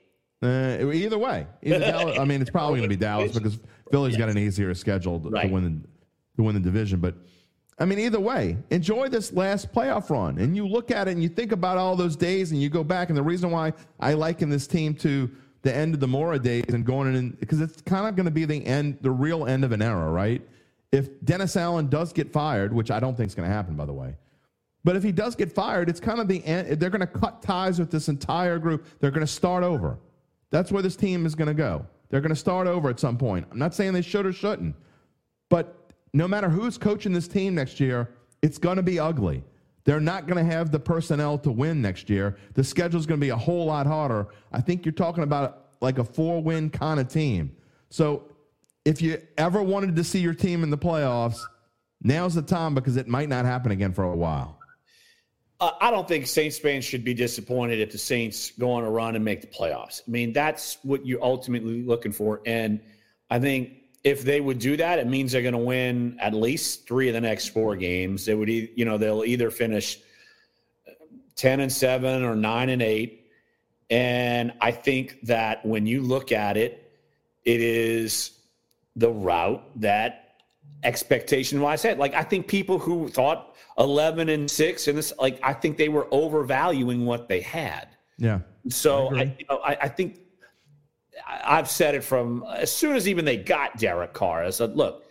[0.45, 3.59] Uh, either way, either Dallas, I mean, it's probably going to be Dallas because
[3.91, 4.19] Philly's yes.
[4.19, 5.47] got an easier schedule to, right.
[5.47, 5.87] to, win the
[6.37, 6.99] to win the division.
[6.99, 7.15] But
[7.79, 11.23] I mean, either way, enjoy this last playoff run, and you look at it and
[11.23, 13.09] you think about all those days, and you go back.
[13.09, 15.29] And the reason why I liken this team to
[15.61, 18.31] the end of the Mora days and going in because it's kind of going to
[18.31, 20.41] be the end, the real end of an era, right?
[20.95, 23.85] if Dennis Allen does get fired, which I don't think is going to happen, by
[23.85, 24.15] the way,
[24.83, 26.79] but if he does get fired, it's kind of the end.
[26.79, 28.85] They're going to cut ties with this entire group.
[28.99, 29.97] They're going to start over.
[30.55, 31.85] That's where this team is going to go.
[32.07, 33.45] They're going to start over at some point.
[33.51, 34.73] I'm not saying they should or shouldn't,
[35.49, 39.43] but no matter who's coaching this team next year, it's going to be ugly.
[39.83, 42.37] They're not going to have the personnel to win next year.
[42.53, 44.29] The schedule is going to be a whole lot harder.
[44.53, 47.53] I think you're talking about like a four win kind of team.
[47.89, 48.23] So
[48.85, 51.41] if you ever wanted to see your team in the playoffs,
[52.01, 54.57] now's the time because it might not happen again for a while.
[55.65, 58.89] Uh, I don't think Saints fans should be disappointed if the Saints go on a
[58.91, 60.03] run and make the playoffs.
[60.07, 62.41] I mean, that's what you're ultimately looking for.
[62.45, 62.81] And
[63.31, 63.71] I think
[64.03, 67.15] if they would do that, it means they're going to win at least three of
[67.15, 68.25] the next four games.
[68.25, 69.97] They would, you know, they'll either finish
[71.35, 73.31] ten and seven or nine and eight.
[73.89, 76.91] And I think that when you look at it,
[77.43, 78.37] it is
[78.95, 80.35] the route that
[80.83, 81.97] expectation wise said.
[81.97, 85.89] Like I think people who thought 11 and 6 and this like I think they
[85.89, 87.89] were overvaluing what they had.
[88.17, 88.39] Yeah.
[88.69, 90.19] So I, I, you know, I, I think
[91.27, 94.43] I've said it from as soon as even they got Derek Carr.
[94.43, 95.05] I said, look,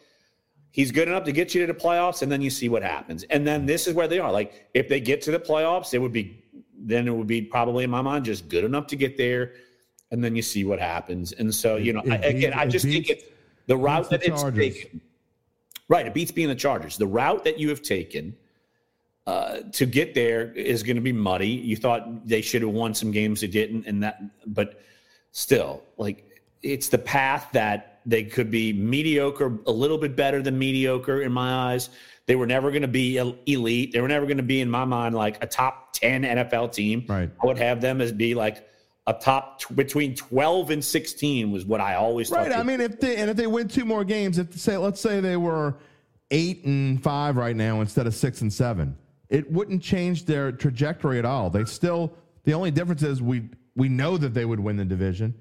[0.71, 3.23] he's good enough to get you to the playoffs, and then you see what happens.
[3.25, 4.33] And then this is where they are.
[4.33, 6.43] Like if they get to the playoffs, it would be
[6.77, 9.53] then it would be probably in my mind just good enough to get there,
[10.11, 11.33] and then you see what happens.
[11.33, 13.31] And so you know, it, it, again, I just beats, think it's
[13.67, 15.01] the route that it's taken.
[15.89, 16.97] Right, it beats being the Chargers.
[16.97, 18.35] The route that you have taken
[19.27, 21.49] uh, to get there is going to be muddy.
[21.49, 24.21] You thought they should have won some games, they didn't, and that.
[24.47, 24.81] But
[25.33, 30.59] still, like it's the path that They could be mediocre, a little bit better than
[30.59, 31.91] mediocre in my eyes.
[32.27, 33.17] They were never going to be
[33.47, 33.93] elite.
[33.93, 37.05] They were never going to be, in my mind, like a top 10 NFL team.
[37.07, 37.31] Right.
[37.43, 38.67] I would have them as be like
[39.07, 42.49] a top t- between 12 and 16 was what I always thought.
[42.49, 42.53] Right.
[42.53, 45.21] I mean, if they and if they win two more games, if say let's say
[45.21, 45.77] they were
[46.31, 48.97] eight and five right now instead of six and seven,
[49.35, 51.51] it wouldn't change their trajectory at all.
[51.51, 52.15] They still
[52.45, 55.35] the only difference is we we know that they would win the division,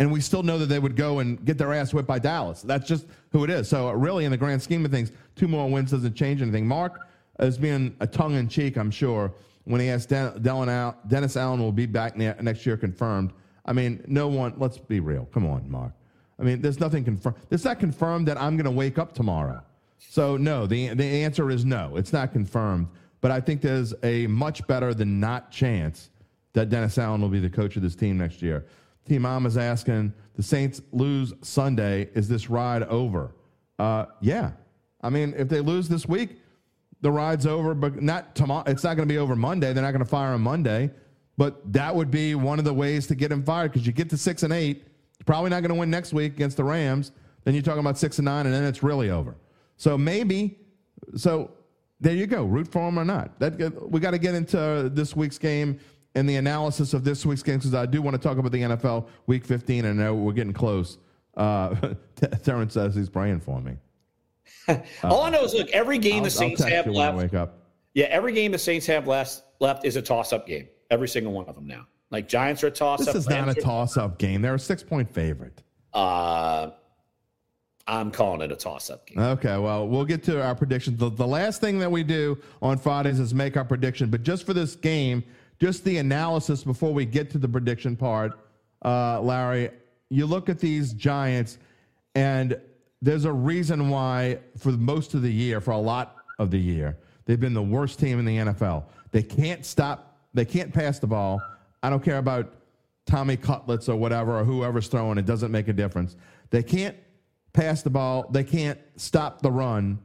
[0.00, 2.62] and we still know that they would go and get their ass whipped by Dallas.
[2.62, 3.68] That's just who it is.
[3.68, 6.66] So uh, really, in the grand scheme of things, two more wins doesn't change anything.
[6.66, 7.06] Mark
[7.38, 9.32] is being a tongue in cheek, I'm sure,
[9.64, 13.32] when he asked Den- Al- Dennis Allen will be back ne- next year confirmed.
[13.64, 14.54] I mean, no one.
[14.56, 15.28] Let's be real.
[15.32, 15.92] Come on, Mark.
[16.40, 17.36] I mean, there's nothing confirmed.
[17.50, 19.62] It's not confirmed that I'm going to wake up tomorrow.
[19.98, 21.96] So no, the the answer is no.
[21.96, 22.88] It's not confirmed.
[23.20, 26.10] But I think there's a much better than not chance
[26.52, 28.66] that Dennis Allen will be the coach of this team next year.
[29.06, 32.08] Team Mom is asking the Saints lose Sunday.
[32.14, 33.34] Is this ride over?
[33.78, 34.52] Uh, yeah.
[35.00, 36.38] I mean, if they lose this week,
[37.00, 37.74] the ride's over.
[37.74, 38.64] But not tomorrow.
[38.66, 39.72] It's not going to be over Monday.
[39.72, 40.90] They're not going to fire him Monday.
[41.36, 44.10] But that would be one of the ways to get him fired because you get
[44.10, 44.86] to six and eight.
[45.26, 47.12] Probably not going to win next week against the Rams.
[47.44, 49.36] Then you're talking about six and nine, and then it's really over.
[49.76, 50.58] So maybe.
[51.16, 51.50] So
[52.00, 52.44] there you go.
[52.44, 53.38] Root for them or not.
[53.40, 55.78] That we got to get into this week's game
[56.14, 58.62] and the analysis of this week's game because I do want to talk about the
[58.62, 60.98] NFL Week 15, and I know we're getting close.
[61.36, 61.74] Uh,
[62.42, 63.76] Terrence says he's praying for me.
[65.04, 67.34] all I know is look, every game I'll, the Saints have you when I left.
[67.34, 67.58] up.
[67.94, 70.68] Yeah, every game the Saints have left left is a toss up game.
[70.90, 71.86] Every single one of them now.
[72.10, 73.06] Like Giants are a toss up.
[73.06, 74.40] This is not a toss-up game.
[74.42, 75.62] They're a six-point favorite.
[75.92, 76.70] Uh,
[77.88, 79.18] I'm calling it a toss up game.
[79.18, 80.98] Okay, well, we'll get to our predictions.
[80.98, 84.10] The, the last thing that we do on Fridays is make our prediction.
[84.10, 85.22] But just for this game,
[85.60, 88.32] just the analysis before we get to the prediction part,
[88.84, 89.70] uh, Larry,
[90.10, 91.58] you look at these Giants,
[92.14, 92.60] and
[93.00, 96.98] there's a reason why, for most of the year, for a lot of the year,
[97.24, 98.84] they've been the worst team in the NFL.
[99.12, 101.40] They can't stop, they can't pass the ball.
[101.82, 102.52] I don't care about
[103.06, 106.16] Tommy Cutlets or whatever, or whoever's throwing, it doesn't make a difference.
[106.50, 106.96] They can't
[107.56, 108.28] pass the ball.
[108.30, 109.98] They can't stop the run.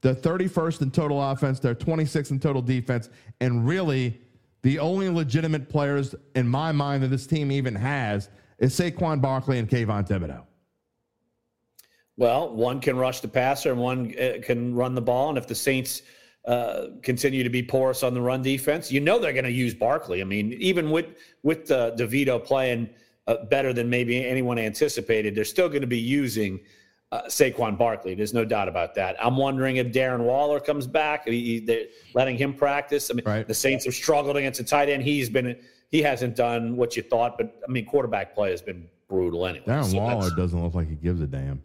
[0.00, 1.60] They're 31st in total offense.
[1.60, 3.10] They're 26th in total defense.
[3.40, 4.20] And really,
[4.62, 9.58] the only legitimate players in my mind that this team even has is Saquon Barkley
[9.58, 10.44] and Kayvon Thibodeaux.
[12.16, 15.30] Well, one can rush the passer and one uh, can run the ball.
[15.30, 16.02] And if the Saints
[16.46, 19.74] uh, continue to be porous on the run defense, you know they're going to use
[19.74, 20.20] Barkley.
[20.20, 21.06] I mean, even with
[21.42, 22.90] with uh, DeVito playing
[23.26, 26.60] uh, better than maybe anyone anticipated, they're still going to be using
[27.12, 28.14] uh, Saquon Barkley.
[28.14, 29.16] There's no doubt about that.
[29.24, 31.28] I'm wondering if Darren Waller comes back.
[31.28, 31.84] He, they're
[32.14, 33.10] letting him practice.
[33.10, 33.46] I mean, Right.
[33.46, 35.02] the Saints have struggled against a tight end.
[35.02, 35.56] He's been
[35.90, 39.66] he hasn't done what you thought, but I mean, quarterback play has been brutal anyway.
[39.66, 41.62] Darren So Waller doesn't look like he gives a damn.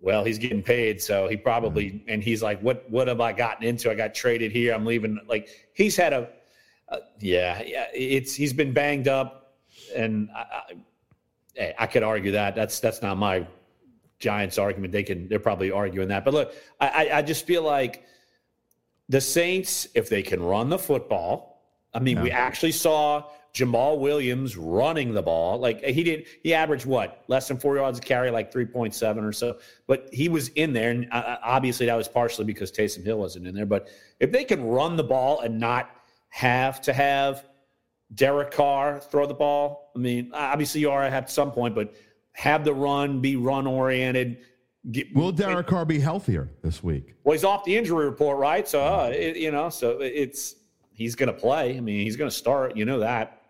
[0.00, 2.90] well, he's getting paid, so he probably and he's like, "What?
[2.90, 3.88] What have I gotten into?
[3.90, 4.74] I got traded here.
[4.74, 6.28] I'm leaving." Like he's had a,
[6.88, 7.86] uh, yeah, yeah.
[7.94, 9.54] It's he's been banged up,
[9.94, 10.44] and I,
[11.60, 12.56] I, I could argue that.
[12.56, 13.46] That's that's not my
[14.18, 14.92] Giants argument.
[14.92, 18.04] They can they're probably arguing that, but look, I I, just feel like
[19.08, 21.62] the Saints, if they can run the football,
[21.94, 23.24] I mean, we actually saw
[23.56, 25.58] Jamaal Williams running the ball.
[25.58, 28.94] Like he did, he averaged what less than four yards a carry, like three point
[28.94, 29.58] seven or so.
[29.86, 33.46] But he was in there, and uh, obviously that was partially because Taysom Hill wasn't
[33.46, 33.64] in there.
[33.64, 33.88] But
[34.20, 35.90] if they can run the ball and not
[36.28, 37.46] have to have
[38.14, 41.94] Derek Carr throw the ball, I mean, obviously you are at some point, but
[42.36, 44.38] have the run be run oriented.
[44.90, 47.14] Get, Will Derek Carr be healthier this week?
[47.24, 48.68] well, he's off the injury report, right?
[48.68, 50.56] So, uh, it, you know, so it's
[50.92, 51.76] he's going to play.
[51.76, 52.76] I mean, he's going to start.
[52.76, 53.40] You know that.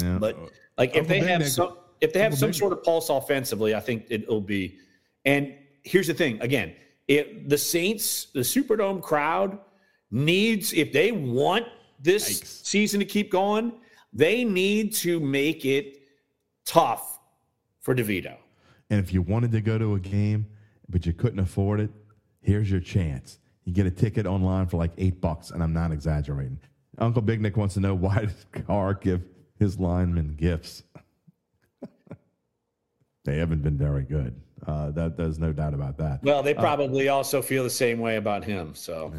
[0.00, 0.18] Yeah.
[0.18, 0.38] But
[0.76, 3.80] like, if they Big have some, if they have some sort of pulse offensively, I
[3.80, 4.78] think it'll be.
[5.24, 6.74] And here's the thing: again,
[7.08, 9.58] if the Saints, the Superdome crowd
[10.10, 11.66] needs, if they want
[12.00, 13.72] this season to keep going,
[14.12, 16.02] they need to make it
[16.66, 17.15] tough
[17.86, 18.36] for DeVito.
[18.90, 20.46] And if you wanted to go to a game,
[20.88, 21.90] but you couldn't afford it,
[22.40, 23.38] here's your chance.
[23.64, 26.58] You get a ticket online for like eight bucks, and I'm not exaggerating.
[26.98, 29.22] Uncle Big Nick wants to know why does Carr give
[29.60, 30.82] his linemen gifts?
[33.24, 34.34] they haven't been very good.
[34.66, 36.24] Uh, that there's no doubt about that.
[36.24, 38.74] Well, they probably also feel the same way about him.
[38.74, 39.12] So.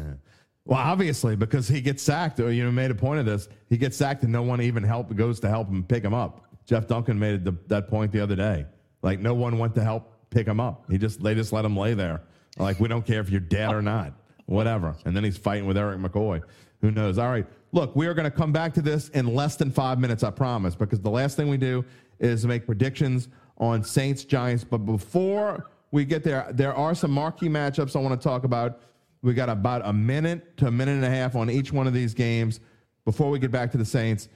[0.66, 2.38] Well, obviously, because he gets sacked.
[2.38, 3.48] Or, you know, made a point of this.
[3.70, 6.47] He gets sacked, and no one even help goes to help him pick him up.
[6.68, 8.66] Jeff Duncan made the, that point the other day.
[9.02, 10.84] Like no one went to help pick him up.
[10.90, 12.22] He just they just let him lay there.
[12.58, 14.12] Like we don't care if you're dead or not,
[14.46, 14.94] whatever.
[15.04, 16.42] And then he's fighting with Erik McCoy.
[16.82, 17.18] Who knows?
[17.18, 19.98] All right, look, we are going to come back to this in less than five
[19.98, 21.84] minutes, I promise, because the last thing we do
[22.20, 24.62] is make predictions on Saints Giants.
[24.62, 28.80] But before we get there, there are some marquee matchups I want to talk about.
[29.22, 31.94] We got about a minute to a minute and a half on each one of
[31.94, 32.60] these games
[33.04, 34.28] before we get back to the Saints.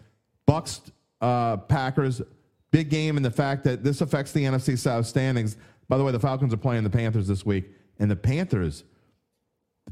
[0.49, 0.91] Bucs,
[1.23, 2.21] uh, Packers,
[2.71, 5.57] big game, and the fact that this affects the NFC South standings.
[5.89, 8.85] By the way, the Falcons are playing the Panthers this week, and the Panthers,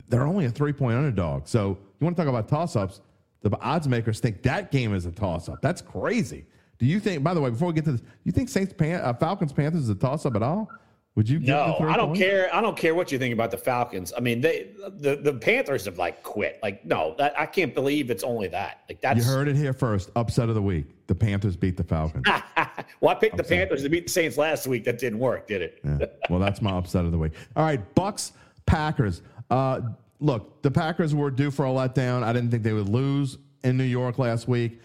[0.08, 1.46] they're only a three point underdog.
[1.46, 3.00] So you want to talk about toss ups?
[3.42, 5.62] The odds makers think that game is a toss up.
[5.62, 6.44] That's crazy.
[6.78, 7.22] Do you think?
[7.22, 9.82] By the way, before we get to this, you think Saints Pan- uh, Falcons Panthers
[9.82, 10.70] is a toss up at all?
[11.16, 11.40] Would you?
[11.40, 12.20] No, I don't points?
[12.20, 12.54] care.
[12.54, 14.12] I don't care what you think about the Falcons.
[14.16, 16.58] I mean, they the, the Panthers have like quit.
[16.62, 18.82] Like, no, that, I can't believe it's only that.
[18.88, 20.10] Like that's You heard it here first.
[20.16, 20.86] Upset of the week.
[21.10, 22.24] The Panthers beat the Falcons.
[23.00, 24.84] well, I picked the Panthers to beat the Saints last week.
[24.84, 25.80] That didn't work, did it?
[25.82, 26.06] Yeah.
[26.28, 27.32] Well, that's my upset of the week.
[27.56, 28.30] All right, Bucs,
[28.64, 29.22] Packers.
[29.50, 29.80] Uh,
[30.20, 32.22] look, the Packers were due for a letdown.
[32.22, 34.80] I didn't think they would lose in New York last week,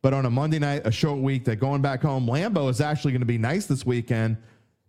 [0.00, 2.26] but on a Monday night, a short week, they're going back home.
[2.26, 4.38] Lambeau is actually going to be nice this weekend.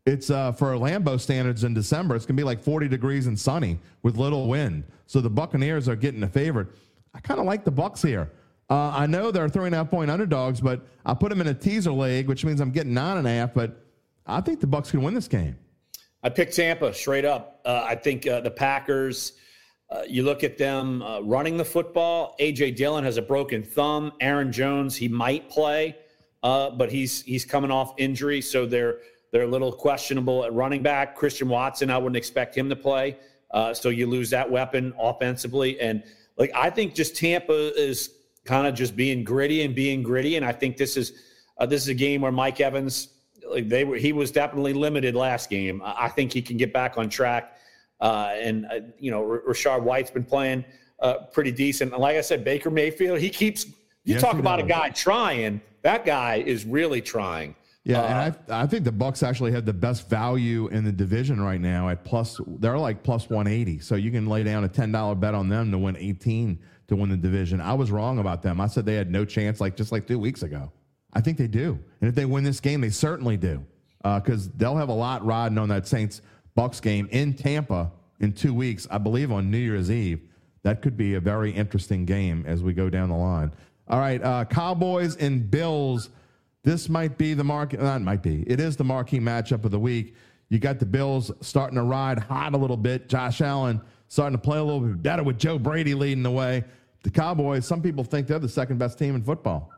[0.06, 2.16] It's uh, for Lambeau standards in December.
[2.16, 4.86] It's going to be like 40 degrees and sunny with little wind.
[5.06, 6.70] So the Buccaneers are getting a favorite.
[7.14, 8.32] I kind of like the Bucs here.
[8.70, 11.48] Uh, I know they're three and a half point underdogs, but I put them in
[11.48, 13.54] a teaser leg, which means I'm getting nine and a half.
[13.54, 13.82] But
[14.26, 15.58] I think the Bucs can win this game.
[16.22, 17.62] I picked Tampa straight up.
[17.64, 19.34] Uh, I think uh, the Packers.
[19.90, 22.36] Uh, you look at them uh, running the football.
[22.42, 24.12] AJ Dillon has a broken thumb.
[24.20, 25.96] Aaron Jones, he might play,
[26.44, 28.98] uh, but he's he's coming off injury, so they're
[29.32, 31.16] they're a little questionable at running back.
[31.16, 33.18] Christian Watson, I wouldn't expect him to play,
[33.74, 35.80] so you lose that weapon offensively.
[35.80, 36.04] And
[36.38, 38.17] like I think just Tampa is
[38.48, 41.12] kind of just being gritty and being gritty, and I think this is
[41.60, 43.10] uh, this is a game where Mike Evans
[43.48, 45.82] like they were he was definitely limited last game.
[45.86, 47.58] I think he can get back on track.
[48.00, 50.64] Uh, and uh, you know, R- Rachaad White's been playing
[51.02, 51.94] uh, pretty decent.
[51.94, 53.66] And like I said, Baker Mayfield, he keeps.
[54.04, 55.60] You Yes, talk about a guy trying.
[55.82, 57.56] That guy is really trying.
[57.84, 60.92] Yeah, Uh, and I I think the Bucs actually have the best value in the
[60.94, 62.40] division right now at plus.
[62.60, 65.50] They're like plus one eighty, so you can lay down a ten dollar bet on
[65.50, 67.62] them to win eighteen to win the division.
[67.62, 68.62] I was wrong about them.
[68.62, 70.72] I said they had no chance, like just like two weeks ago.
[71.14, 73.66] I think they do, and if they win this game, they certainly do,
[74.04, 76.22] because they'll have a lot riding on that Saints
[76.56, 78.88] Bucs game in Tampa in two weeks.
[78.92, 80.22] I believe on New Year's Eve.
[80.64, 83.54] That could be a very interesting game as we go down the line.
[83.88, 86.10] All right, uh, Cowboys and Bills.
[86.64, 87.80] This might be the market.
[87.80, 88.44] That might be.
[88.46, 90.16] It is the marquee matchup of the week.
[90.50, 93.08] You got the Bills starting to ride hot a little bit.
[93.08, 96.64] Josh Allen starting to play a little bit better with Joe Brady leading the way.
[97.04, 97.66] The Cowboys.
[97.66, 99.72] Some people think they're the second best team in football.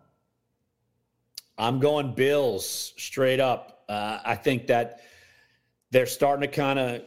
[1.57, 3.84] I'm going Bills straight up.
[3.89, 5.01] Uh, I think that
[5.91, 7.01] they're starting to kind of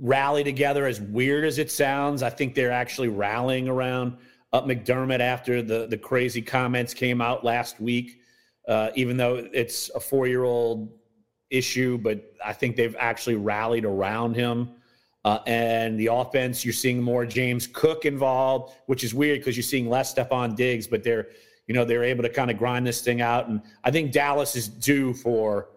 [0.00, 0.86] rally together.
[0.86, 4.16] As weird as it sounds, I think they're actually rallying around
[4.52, 8.20] up McDermott after the the crazy comments came out last week.
[8.68, 10.92] Uh, even though it's a four year old
[11.50, 14.70] issue, but I think they've actually rallied around him.
[15.24, 19.62] Uh, and the offense, you're seeing more James Cook involved, which is weird because you're
[19.62, 21.28] seeing less Stefon Diggs, but they're,
[21.66, 23.48] you know, they're able to kind of grind this thing out.
[23.48, 25.68] And I think Dallas is due for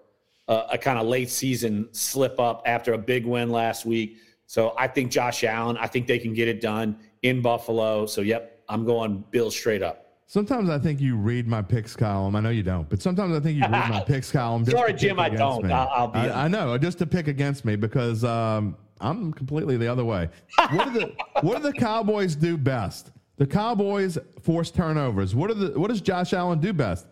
[0.48, 4.18] a, a kind of late season slip up after a big win last week.
[4.46, 8.06] So I think Josh Allen, I think they can get it done in Buffalo.
[8.06, 10.00] So, yep, I'm going Bills straight up.
[10.26, 12.36] Sometimes I think you read my picks column.
[12.36, 14.66] I know you don't, but sometimes I think you read my picks column.
[14.66, 15.66] Sorry, Jim, I don't.
[15.66, 15.72] me.
[15.72, 19.78] I'll- I'll be I, I know, just to pick against me because um, I'm completely
[19.78, 20.30] the other way.
[20.72, 23.12] What do the What do the Cowboys do best?
[23.38, 25.36] The Cowboys force turnovers.
[25.36, 27.06] What are the What does Josh Allen do best?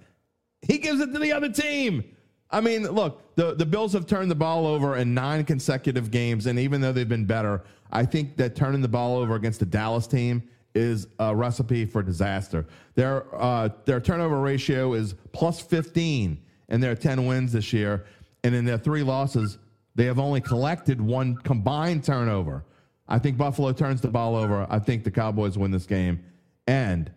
[0.61, 2.03] He gives it to the other team.
[2.49, 6.47] I mean, look, the, the Bills have turned the ball over in nine consecutive games,
[6.47, 9.65] and even though they've been better, I think that turning the ball over against the
[9.65, 10.43] Dallas team
[10.75, 12.65] is a recipe for disaster.
[12.95, 16.37] Their uh, their turnover ratio is plus 15
[16.69, 18.05] in their 10 wins this year,
[18.43, 19.57] and in their three losses,
[20.01, 22.65] they have only collected one combined turnover.
[23.07, 24.65] I think Buffalo turns the ball over.
[24.67, 26.23] I think the Cowboys win this game,
[26.65, 27.11] and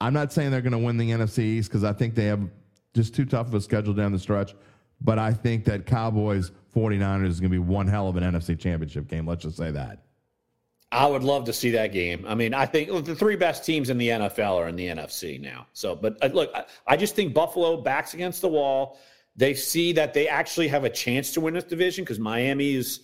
[0.00, 2.40] I'm not saying they're going to win the NFC East because I think they have
[2.94, 4.56] just too tough of a schedule down the stretch.
[5.00, 8.58] But I think that Cowboys 49ers is going to be one hell of an NFC
[8.58, 9.24] championship game.
[9.24, 10.02] Let's just say that.
[10.90, 12.24] I would love to see that game.
[12.26, 14.88] I mean, I think look, the three best teams in the NFL are in the
[14.88, 15.68] NFC now.
[15.74, 18.98] So, but uh, look, I, I just think Buffalo backs against the wall.
[19.36, 23.00] They see that they actually have a chance to win this division because Miami is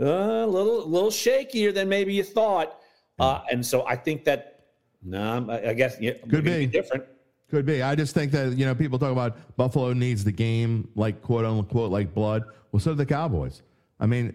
[0.00, 2.78] uh, a little, little shakier than maybe you thought.
[3.18, 4.66] Uh, and so I think that,
[5.02, 6.72] no, I, I guess yeah, Could maybe be.
[6.72, 7.04] different.
[7.50, 7.82] Could be.
[7.82, 11.44] I just think that, you know, people talk about Buffalo needs the game like quote
[11.44, 12.44] unquote like blood.
[12.70, 13.62] Well, so do the Cowboys.
[14.00, 14.34] I mean,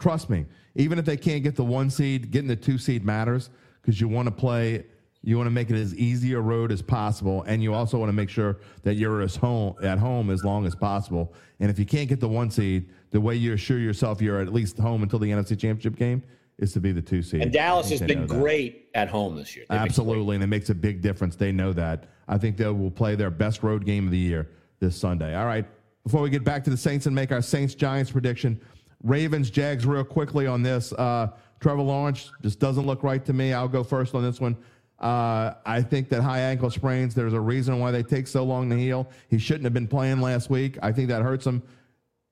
[0.00, 3.50] trust me, even if they can't get the one seed, getting the two seed matters
[3.80, 4.84] because you want to play
[5.26, 8.10] You want to make it as easy a road as possible, and you also want
[8.10, 11.34] to make sure that you're as home at home as long as possible.
[11.58, 14.52] And if you can't get the one seed, the way you assure yourself you're at
[14.52, 16.22] least home until the NFC Championship game
[16.58, 17.42] is to be the two seed.
[17.42, 18.28] And Dallas has been that.
[18.28, 19.64] great at home this year.
[19.68, 19.80] Great.
[19.80, 21.34] Absolutely, and it makes a big difference.
[21.34, 22.04] They know that.
[22.28, 24.48] I think they will play their best road game of the year
[24.78, 25.34] this Sunday.
[25.34, 25.66] All right.
[26.04, 28.60] Before we get back to the Saints and make our Saints Giants prediction,
[29.02, 30.92] Ravens Jags real quickly on this.
[30.92, 33.52] Uh, Trevor Lawrence just doesn't look right to me.
[33.52, 34.56] I'll go first on this one.
[34.98, 37.14] Uh, I think that high ankle sprains.
[37.14, 39.08] There's a reason why they take so long to heal.
[39.28, 40.78] He shouldn't have been playing last week.
[40.82, 41.62] I think that hurts him.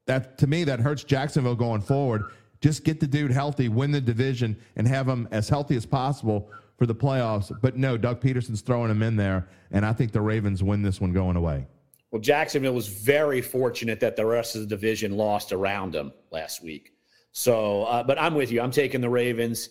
[0.06, 2.24] That to me, that hurts Jacksonville going forward.
[2.60, 6.50] Just get the dude healthy, win the division, and have him as healthy as possible
[6.78, 7.52] for the playoffs.
[7.60, 11.00] But no, Doug Pederson's throwing him in there, and I think the Ravens win this
[11.00, 11.66] one going away.
[12.10, 16.62] Well, Jacksonville was very fortunate that the rest of the division lost around them last
[16.62, 16.92] week.
[17.32, 18.60] So, uh, but I'm with you.
[18.60, 19.70] I'm taking the Ravens.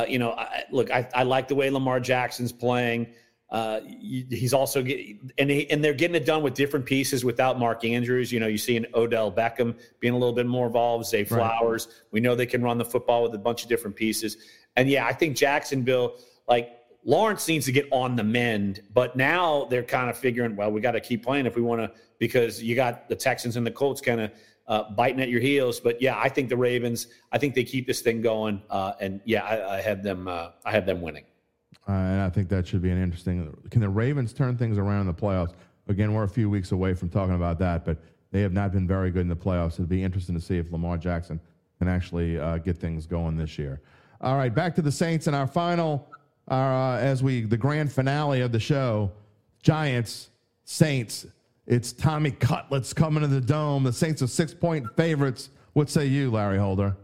[0.00, 3.08] Uh, you know, I, look, I, I like the way Lamar Jackson's playing.
[3.50, 3.80] Uh,
[4.30, 7.84] he's also getting, and he, and they're getting it done with different pieces without Mark
[7.84, 8.30] Andrews.
[8.30, 11.06] You know, you see an Odell Beckham being a little bit more involved.
[11.06, 11.88] Zay Flowers.
[12.12, 14.36] We know they can run the football with a bunch of different pieces.
[14.76, 16.70] And yeah, I think Jacksonville, like
[17.04, 20.80] Lawrence needs to get on the mend, but now they're kind of figuring, well, we
[20.80, 23.70] got to keep playing if we want to, because you got the Texans and the
[23.70, 24.30] Colts kind of
[24.70, 25.80] uh, biting at your heels.
[25.80, 29.20] But yeah, I think the Ravens, I think they keep this thing going, uh, and
[29.26, 31.24] yeah, I, I have them, uh, I have them winning.
[31.88, 33.54] Uh, and I think that should be an interesting.
[33.70, 35.54] Can the Ravens turn things around in the playoffs?
[35.88, 37.98] Again, we're a few weeks away from talking about that, but
[38.30, 39.74] they have not been very good in the playoffs.
[39.74, 41.40] It'd be interesting to see if Lamar Jackson
[41.78, 43.80] can actually uh, get things going this year.
[44.20, 46.08] All right, back to the Saints and our final,
[46.46, 49.10] our, uh, as we the grand finale of the show,
[49.62, 50.30] Giants
[50.64, 51.26] Saints.
[51.70, 53.84] It's Tommy Cutlets coming to the dome.
[53.84, 55.50] The Saints are six point favorites.
[55.74, 56.96] What say you, Larry Holder?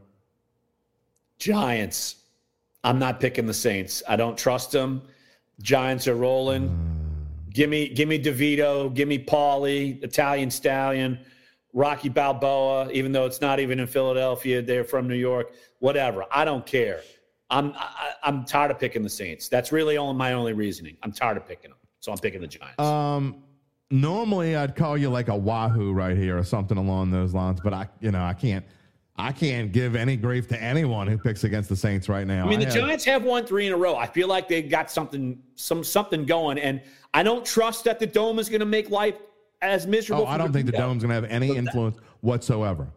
[1.39, 2.17] Giants.
[2.83, 4.03] I'm not picking the Saints.
[4.09, 5.03] I don't trust them.
[5.63, 6.77] Giants are rolling.
[7.51, 8.93] Give me, give me DeVito.
[8.93, 11.21] Give me Paulie, Italian Stallion,
[11.73, 12.91] Rocky Balboa.
[12.91, 15.53] Even though it's not even in Philadelphia, they're from New York.
[15.79, 16.25] Whatever.
[16.33, 17.03] I don't care.
[17.51, 19.49] I'm, I, I'm tired of picking the Saints.
[19.49, 20.97] That's really only my only reasoning.
[21.05, 22.81] I'm tired of picking them, so I'm picking the Giants.
[22.81, 23.45] Um,
[23.91, 27.73] normally I'd call you like a wahoo right here or something along those lines, but
[27.73, 28.65] I, you know, I can't,
[29.17, 32.47] I can't give any grief to anyone who picks against the Saints right now.
[32.47, 33.97] I mean, the have- Giants have won three in a row.
[33.97, 36.83] I feel like they got something, some something going, and
[37.15, 39.17] I don't trust that the dome is going to make life
[39.63, 40.25] as miserable.
[40.25, 42.89] Oh, I don't think the dome's going to have any influence whatsoever.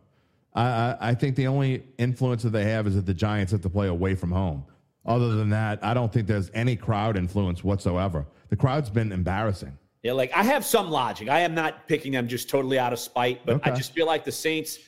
[0.53, 3.61] I, I, I think the only influence that they have is that the Giants have
[3.61, 4.65] to play away from home.
[5.05, 8.25] Other than that, I don't think there's any crowd influence whatsoever.
[8.49, 9.77] The crowd's been embarrassing.
[10.03, 11.27] Yeah, like I have some logic.
[11.27, 14.23] I am not picking them just totally out of spite, but I just feel like
[14.23, 14.79] the Saints,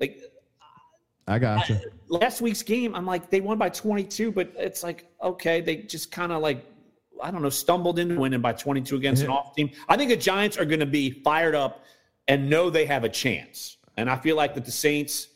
[0.00, 0.22] like
[1.26, 1.78] I got you.
[2.08, 6.10] last week's game, I'm like they won by 22, but it's like okay, they just
[6.10, 6.64] kind of like
[7.22, 9.70] I don't know, stumbled into winning by 22 against an off team.
[9.88, 11.84] I think the Giants are going to be fired up
[12.28, 15.28] and know they have a chance, and I feel like that the Saints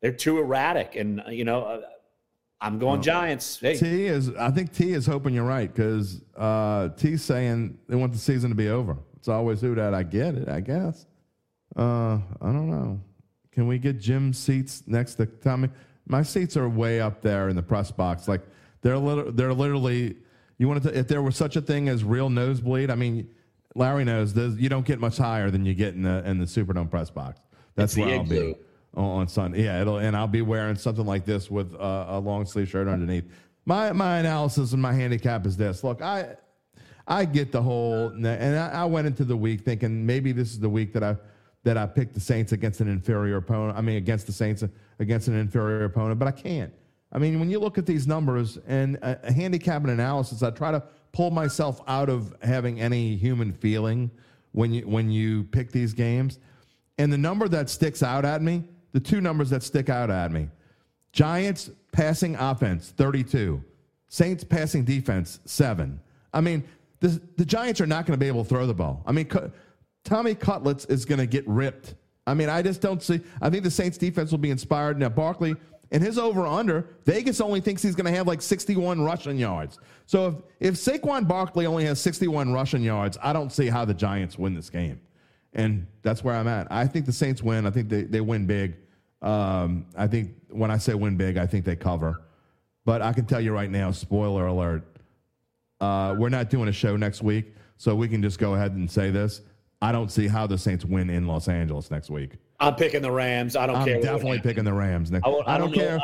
[0.00, 1.82] they're too erratic, and uh, you know.
[2.64, 3.60] I'm going Giants.
[3.60, 7.94] Hey, T is, I think T is hoping you're right because uh, T's saying they
[7.96, 8.96] want the season to be over.
[9.18, 9.92] It's always who that.
[9.92, 11.04] I get it, I guess.
[11.76, 13.00] Uh, I don't know.
[13.52, 15.68] Can we get Jim seats next to Tommy?
[16.06, 18.28] My seats are way up there in the press box.
[18.28, 18.40] Like
[18.80, 20.16] they're lit- they're literally.
[20.56, 20.98] You want to?
[20.98, 23.28] If there was such a thing as real nosebleed, I mean,
[23.74, 26.90] Larry knows you don't get much higher than you get in the in the Superdome
[26.90, 27.40] press box.
[27.74, 28.50] That's It's the where I'll be igloo.
[28.52, 28.58] on,
[28.96, 29.64] on Sunday.
[29.64, 32.88] Yeah, it'll and I'll be wearing something like this with uh, a long sleeve shirt
[32.88, 33.24] underneath.
[33.64, 35.82] My my analysis and my handicap is this.
[35.84, 36.36] Look, I
[37.06, 40.60] I get the whole, and I, I went into the week thinking maybe this is
[40.60, 41.16] the week that I
[41.64, 43.76] that I picked the Saints against an inferior opponent.
[43.76, 44.64] I mean, against the Saints
[44.98, 46.72] against an inferior opponent, but I can't.
[47.12, 50.50] I mean, when you look at these numbers and a, a handicap and analysis, I
[50.50, 54.10] try to pull myself out of having any human feeling
[54.52, 56.38] when you when you pick these games.
[56.98, 58.64] And the number that sticks out at me,
[58.94, 60.48] the two numbers that stick out at me,
[61.12, 63.62] Giants passing offense 32,
[64.08, 66.00] Saints passing defense 7.
[66.32, 66.62] I mean,
[67.00, 69.02] the, the Giants are not going to be able to throw the ball.
[69.04, 69.50] I mean, Cu-
[70.04, 71.96] Tommy Cutlets is going to get ripped.
[72.24, 73.20] I mean, I just don't see.
[73.42, 74.96] I think the Saints defense will be inspired.
[74.96, 75.56] Now, Barkley
[75.90, 79.80] and his over under, Vegas only thinks he's going to have like 61 rushing yards.
[80.06, 83.94] So if, if Saquon Barkley only has 61 rushing yards, I don't see how the
[83.94, 85.00] Giants win this game.
[85.52, 86.70] And that's where I'm at.
[86.70, 87.66] I think the Saints win.
[87.66, 88.76] I think they, they win big.
[89.24, 92.22] Um, I think when I say win big, I think they cover.
[92.84, 94.84] But I can tell you right now, spoiler alert,
[95.80, 98.88] uh, we're not doing a show next week, so we can just go ahead and
[98.88, 99.40] say this.
[99.80, 102.32] I don't see how the Saints win in Los Angeles next week.
[102.60, 103.56] I'm picking the Rams.
[103.56, 103.82] I don't care.
[103.82, 103.96] I'm care.
[103.96, 105.26] what definitely picking the Rams next.
[105.26, 105.76] I, I don't know.
[105.76, 105.98] care.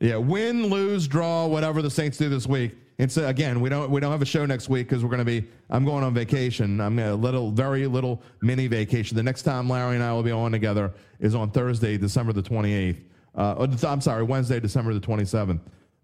[0.00, 2.74] Yeah, win, lose, draw, whatever the Saints do this week.
[2.98, 5.18] And so again, we don't we don't have a show next week because we're going
[5.18, 5.46] to be.
[5.70, 6.80] I'm going on vacation.
[6.80, 9.16] I'm a little, very little mini vacation.
[9.16, 12.42] The next time Larry and I will be on together is on Thursday, December the
[12.42, 13.00] 28th.
[13.34, 15.60] Uh, I'm sorry, Wednesday, December the 27th.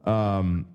[0.09, 0.67] Um,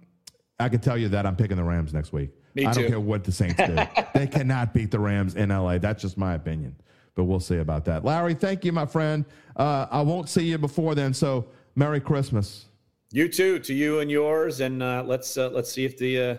[0.60, 2.30] I can tell you that I'm picking the Rams next week.
[2.56, 2.90] Me I don't too.
[2.90, 3.76] care what the Saints do.
[4.14, 5.80] they cannot beat the Rams in LA.
[5.80, 6.76] That's just my opinion.
[7.16, 8.06] But we'll see about that.
[8.06, 9.26] Larry, thank you, my friend.
[9.56, 11.14] Uh, I won't see you before then.
[11.14, 12.66] So Merry Christmas.
[13.14, 16.38] You too, to you and yours, and uh, let's uh, let's see if the uh,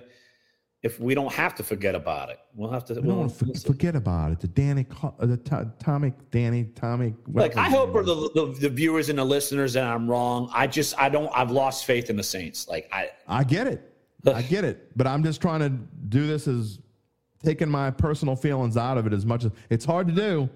[0.83, 2.41] if we don't have to forget about it.
[2.53, 2.95] We'll have to.
[2.95, 3.67] We We'll, don't want to we'll see.
[3.69, 4.41] forget about it.
[4.41, 7.15] The Danny, uh, the to- Tommy, Danny, Tommy.
[7.33, 10.51] like I hope for the, the the viewers and the listeners that I'm wrong.
[10.53, 12.67] I just I don't I've lost faith in the Saints.
[12.67, 13.93] Like I I get it.
[14.27, 14.91] I get it.
[14.97, 15.69] But I'm just trying to
[16.09, 16.81] do this as
[17.45, 20.51] taking my personal feelings out of it as much as it's hard to do.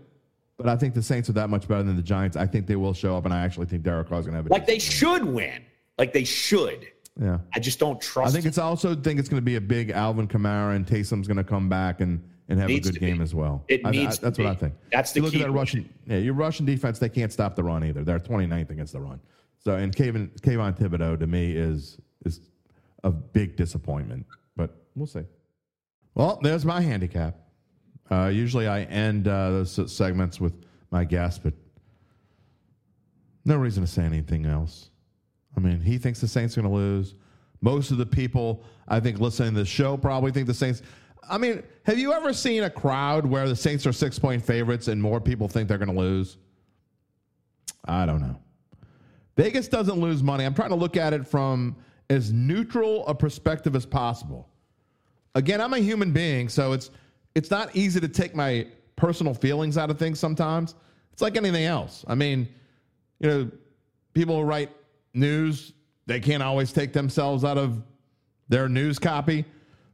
[0.57, 2.36] But I think the Saints are that much better than the Giants.
[2.36, 4.47] I think they will show up, and I actually think Derek Carr's going to have
[4.47, 5.62] a like they should win.
[5.98, 6.86] Like they should.
[7.20, 7.38] yeah.
[7.54, 8.30] I just don't trust.
[8.30, 11.26] I think it's also think it's going to be a big Alvin Kamara and Taysom's
[11.26, 13.22] going to come back and, and have a good game be.
[13.24, 13.64] as well.
[13.68, 14.74] It I- I- needs to that's what I think.
[14.92, 15.40] That's the you look key.
[15.42, 15.88] at that rushing.
[16.06, 18.04] Yeah, your rushing defense they can't stop the run either.
[18.04, 19.20] They're 29th against the run.
[19.58, 22.40] So and Kayvon, Kayvon Thibodeaux to me is is
[23.04, 24.24] a big disappointment.
[24.56, 25.24] But we'll see.
[26.14, 27.36] Well, there's my handicap.
[28.10, 30.54] Uh, usually I end uh, those segments with
[30.90, 31.52] my guess, but
[33.44, 34.90] no reason to say anything else.
[35.56, 37.14] I mean, he thinks the Saints are going to lose.
[37.60, 40.82] Most of the people, I think, listening to the show probably think the Saints.
[41.28, 44.88] I mean, have you ever seen a crowd where the Saints are six point favorites
[44.88, 46.36] and more people think they're going to lose?
[47.86, 48.36] I don't know.
[49.36, 50.44] Vegas doesn't lose money.
[50.44, 51.76] I'm trying to look at it from
[52.10, 54.48] as neutral a perspective as possible.
[55.34, 56.90] Again, I'm a human being, so it's
[57.34, 58.66] it's not easy to take my
[58.96, 60.74] personal feelings out of things sometimes.
[61.12, 62.04] It's like anything else.
[62.08, 62.48] I mean,
[63.20, 63.50] you know,
[64.12, 64.70] people write
[65.19, 65.73] news,
[66.07, 67.82] they can't always take themselves out of
[68.49, 69.45] their news copy.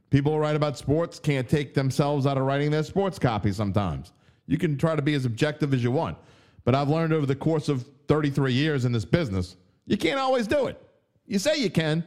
[0.09, 4.13] People who write about sports can't take themselves out of writing their sports copy sometimes.
[4.47, 6.17] You can try to be as objective as you want.
[6.63, 10.47] But I've learned over the course of 33 years in this business, you can't always
[10.47, 10.81] do it.
[11.27, 12.03] You say you can,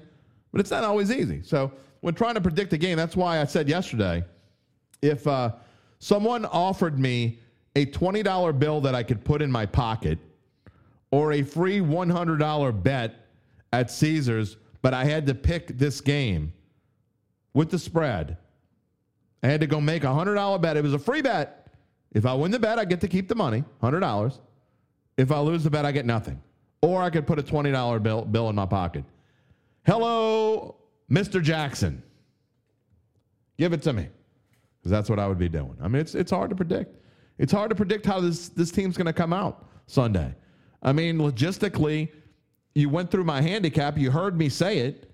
[0.53, 1.43] but it's not always easy.
[1.43, 4.24] So when trying to predict a game, that's why I said yesterday
[5.03, 5.53] if uh,
[5.99, 7.40] someone offered me
[7.77, 10.19] a $20 bill that I could put in my pocket
[11.10, 13.26] or a free $100 bet
[13.72, 16.52] at Caesars, but I had to pick this game
[17.55, 18.36] with the spread.
[19.43, 20.76] I had to go make a $100 bet.
[20.76, 21.68] It was a free bet.
[22.12, 24.39] If I win the bet, I get to keep the money, $100.
[25.16, 26.40] If I lose the bet, I get nothing.
[26.80, 29.05] Or I could put a $20 bill, bill in my pocket.
[29.85, 30.76] Hello,
[31.10, 31.43] Mr.
[31.43, 32.02] Jackson.
[33.56, 34.09] Give it to me.
[34.78, 35.76] Because that's what I would be doing.
[35.82, 36.97] I mean, it's, it's hard to predict.
[37.39, 40.35] It's hard to predict how this, this team's going to come out Sunday.
[40.82, 42.09] I mean, logistically,
[42.74, 43.98] you went through my handicap.
[43.98, 45.10] You heard me say it.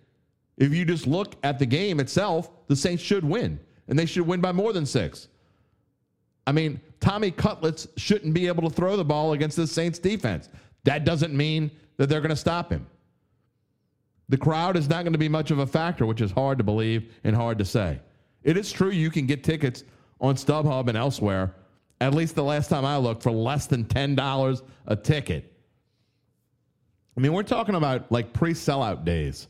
[0.56, 3.58] If you just look at the game itself, the Saints should win,
[3.88, 5.28] and they should win by more than six.
[6.46, 10.48] I mean, Tommy Cutlets shouldn't be able to throw the ball against the Saints defense.
[10.84, 12.86] That doesn't mean that they're going to stop him.
[14.28, 16.64] The crowd is not going to be much of a factor, which is hard to
[16.64, 18.00] believe and hard to say.
[18.42, 19.84] It is true you can get tickets
[20.20, 21.54] on StubHub and elsewhere,
[22.00, 25.53] at least the last time I looked, for less than $10 a ticket.
[27.16, 29.46] I mean, we're talking about like pre sellout days.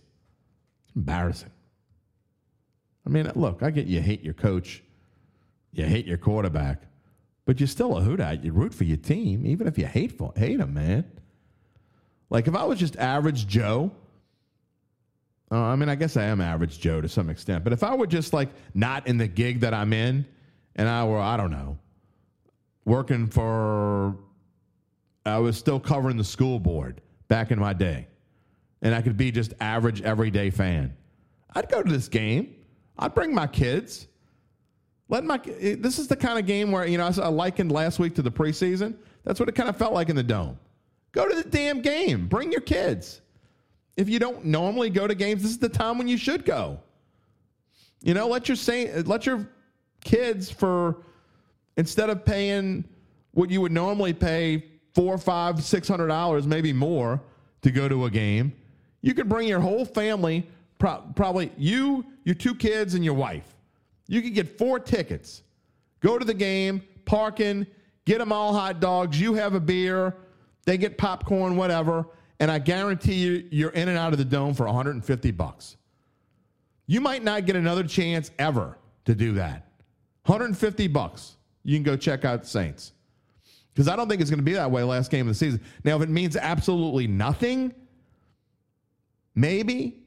[0.84, 1.50] It's embarrassing.
[3.06, 4.82] I mean, look, I get you hate your coach,
[5.72, 6.82] you hate your quarterback,
[7.44, 8.44] but you're still a Who Dat.
[8.44, 11.04] You root for your team, even if you hate for, hate them, man.
[12.30, 13.92] Like if I was just average Joe,
[15.52, 17.94] uh, I mean, I guess I am average Joe to some extent, but if I
[17.94, 20.26] were just like not in the gig that I'm in,
[20.76, 21.78] and I were, I don't know,
[22.84, 24.16] working for,
[25.24, 28.06] I was still covering the school board back in my day,
[28.82, 30.96] and I could be just average everyday fan.
[31.54, 32.54] I'd go to this game.
[32.98, 34.06] I'd bring my kids.
[35.08, 37.98] Let my eh, this is the kind of game where you know I likened last
[37.98, 38.96] week to the preseason.
[39.24, 40.58] That's what it kind of felt like in the dome.
[41.12, 42.26] Go to the damn game.
[42.26, 43.20] Bring your kids.
[43.96, 46.80] If you don't normally go to games, this is the time when you should go.
[48.02, 49.48] You know, let your say, let your
[50.02, 51.02] kids for
[51.76, 52.84] instead of paying
[53.32, 54.64] what you would normally pay
[54.94, 57.20] four, five, six hundred dollars, maybe more,
[57.62, 58.52] to go to a game.
[59.02, 60.46] You could bring your whole family,
[60.78, 63.54] pro- probably you, your two kids, and your wife.
[64.06, 65.42] You could get four tickets.
[66.00, 67.66] Go to the game, parking,
[68.04, 69.20] get them all hot dogs.
[69.20, 70.14] You have a beer,
[70.64, 72.06] they get popcorn, whatever,
[72.40, 75.76] and I guarantee you, you're in and out of the dome for 150 bucks.
[76.86, 78.76] You might not get another chance ever
[79.06, 79.66] to do that.
[80.26, 81.36] 150 bucks.
[81.62, 82.92] You can go check out Saints.
[83.74, 85.60] Because I don't think it's going to be that way last game of the season.
[85.82, 87.74] Now, if it means absolutely nothing,
[89.34, 90.04] maybe,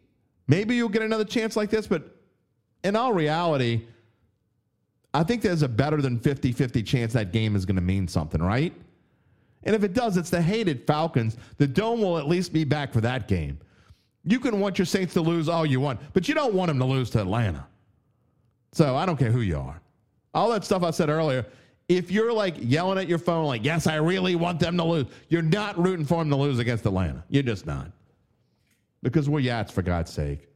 [0.47, 1.85] maybe you'll get another chance like this.
[1.85, 2.15] But
[2.83, 3.85] in all reality,
[5.13, 8.07] I think there's a better than 50 50 chance that game is going to mean
[8.07, 8.73] something, right?
[9.63, 11.35] And if it does, it's the hated Falcons.
[11.57, 13.59] The Dome will at least be back for that game.
[14.23, 16.79] You can want your Saints to lose all you want, but you don't want them
[16.79, 17.65] to lose to Atlanta.
[18.71, 19.81] So I don't care who you are.
[20.33, 21.45] All that stuff I said earlier,
[21.87, 25.05] if you're like yelling at your phone, like, yes, I really want them to lose,
[25.29, 27.23] you're not rooting for them to lose against Atlanta.
[27.29, 27.91] You're just not.
[29.01, 30.49] Because we're Yats, for God's sake.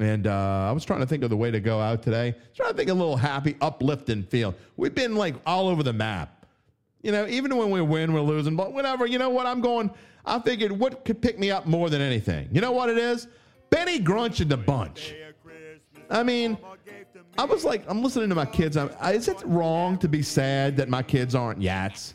[0.00, 2.34] And uh, I was trying to think of the way to go out today.
[2.54, 4.54] Trying to think a little happy, uplifting feel.
[4.76, 6.46] We've been like all over the map.
[7.02, 9.06] You know, even when we win, we're losing, but whatever.
[9.06, 9.46] You know what?
[9.46, 9.90] I'm going.
[10.26, 12.48] I figured what could pick me up more than anything.
[12.50, 13.28] You know what it is?
[13.70, 15.14] Benny Grunch and the Bunch.
[16.10, 16.56] I mean,
[17.36, 18.76] I was like, I'm listening to my kids.
[18.76, 22.14] I'm, is it wrong to be sad that my kids aren't Yats?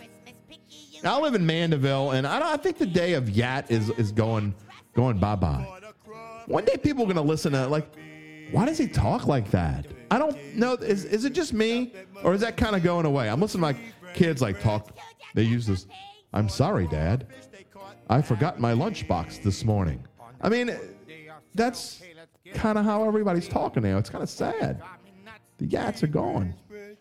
[1.04, 4.54] I live in Mandeville, and I, I think the day of Yat is is going
[4.94, 5.80] going bye bye.
[6.46, 7.88] One day people are going to listen to like,
[8.52, 9.86] why does he talk like that?
[10.12, 10.74] I don't know.
[10.74, 11.94] Is, is it just me
[12.24, 13.30] or is that kind of going away?
[13.30, 14.98] I'm listening to my kids like talk.
[15.36, 15.86] They use this.
[16.34, 17.28] I'm sorry, Dad.
[18.10, 20.04] I forgot my lunchbox this morning.
[20.42, 20.76] I mean,
[21.54, 22.02] that's
[22.56, 23.98] kind of how everybody's talking now.
[24.00, 24.82] It's kind of sad.
[25.60, 26.54] The Yats are gone.
[26.72, 26.98] You're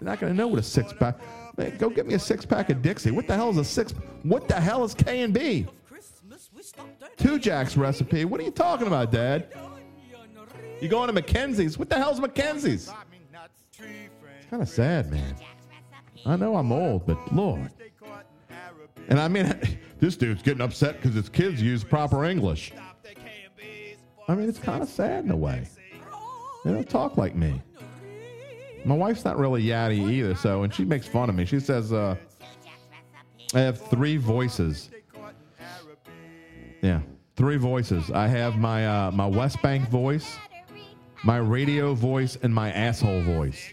[0.00, 1.18] not going to know what a six pack.
[1.56, 3.10] Man, go get me a six pack of Dixie.
[3.10, 3.92] What the hell is a six?
[4.22, 5.66] What the hell is K and B?
[7.16, 8.24] Two Jack's recipe.
[8.24, 9.48] What are you talking about, Dad?
[10.80, 11.78] You going to McKenzie's?
[11.78, 12.90] What the hell's McKenzie's?
[13.78, 15.36] It's kind of sad, man.
[16.24, 17.70] I know I'm old, but Lord.
[19.08, 19.54] And I mean,
[20.00, 22.72] this dude's getting upset because his kids use proper English.
[24.28, 25.68] I mean, it's kind of sad in a way.
[26.64, 27.60] They don't talk like me.
[28.84, 31.44] My wife's not really yatty either, so, and she makes fun of me.
[31.44, 32.16] She says, uh,
[33.54, 34.90] I have three voices.
[36.80, 37.00] Yeah,
[37.36, 38.10] three voices.
[38.10, 40.36] I have my uh, my West Bank voice,
[41.22, 43.72] my radio voice, and my asshole voice.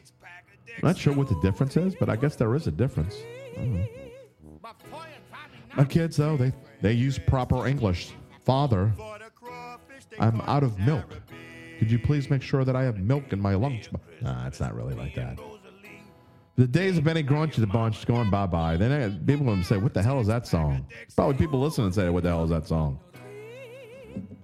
[0.82, 3.16] I'm not sure what the difference is, but I guess there is a difference.
[3.58, 3.86] Know.
[5.76, 8.12] My kids, though, they, they use proper English.
[8.46, 8.94] Father,
[10.20, 11.22] I'm out of milk.
[11.80, 13.90] Could you please make sure that I have milk in my lunch?
[14.22, 15.40] Nah, it's not really like that.
[16.58, 18.76] The days of Benny Grunch the bunch going bye bye.
[18.76, 20.86] Then people will say, "What the hell is that song?"
[21.16, 23.00] Probably people listening say, "What the hell is that song?"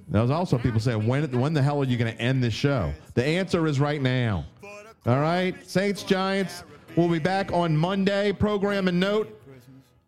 [0.08, 2.94] There's also people saying, "When when the hell are you going to end this show?"
[3.16, 4.46] The answer is right now.
[5.06, 6.64] All right, Saints Giants.
[6.96, 8.32] We'll be back on Monday.
[8.32, 9.28] Program and note: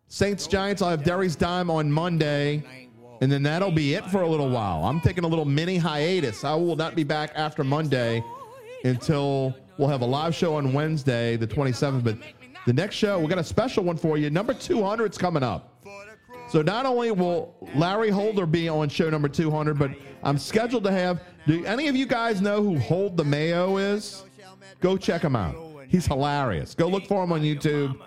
[0.06, 0.80] Saints Giants.
[0.80, 2.64] I'll have Derry's Dime on Monday,
[3.20, 4.84] and then that'll be it for a little while.
[4.84, 6.44] I'm taking a little mini hiatus.
[6.44, 8.22] I will not be back after Monday
[8.84, 12.04] until we'll have a live show on Wednesday, the 27th.
[12.04, 12.18] But
[12.66, 14.30] the next show, we got a special one for you.
[14.30, 15.74] Number 200 is coming up.
[16.48, 19.90] So not only will Larry Holder be on show number 200, but
[20.22, 21.20] I'm scheduled to have.
[21.46, 24.24] Do any of you guys know who Hold the Mayo is?
[24.80, 25.56] Go check him out.
[25.88, 26.74] He's hilarious.
[26.74, 28.00] Go look for him on YouTube.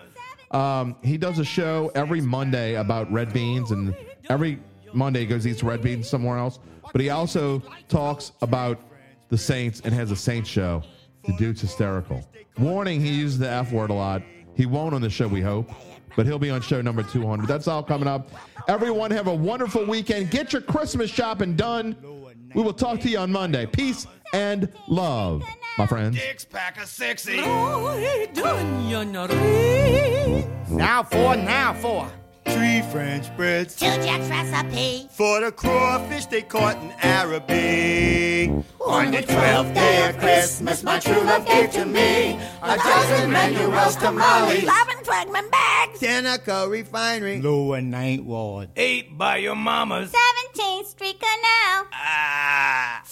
[0.50, 3.96] Um, he does a show every Monday about red beans, and
[4.28, 4.58] every
[4.94, 6.58] Monday he goes eats red beans somewhere else.
[6.92, 8.80] But he also talks about
[9.28, 10.82] the Saints and has a Saints show.
[11.26, 12.26] The dude's hysterical.
[12.58, 14.22] Warning: he uses the F word a lot.
[14.54, 15.70] He won't on the show, we hope,
[16.16, 17.46] but he'll be on show number 200.
[17.46, 18.28] That's all coming up.
[18.68, 20.30] Everyone, have a wonderful weekend.
[20.30, 21.96] Get your Christmas shopping done.
[22.54, 23.64] We will talk to you on Monday.
[23.64, 25.42] Peace and love,
[25.78, 26.20] my friends.
[26.20, 27.36] Six pack of sexy.
[30.68, 32.10] Now for, now for.
[32.44, 33.76] Three French breads.
[33.76, 35.08] Two Jack's recipe.
[35.10, 38.48] For the crawfish they caught in Arabi.
[38.84, 43.96] On the twelfth day of Christmas, my true love gave to me a dozen Manuel's
[43.96, 47.40] tamales, eleven Schwegmann bags, Tenaca refinery.
[47.40, 48.70] Lower Ninth Ward.
[48.76, 50.12] Eight by your mamas.
[50.12, 51.86] seventeenth Street Canal.
[51.92, 53.02] Ah.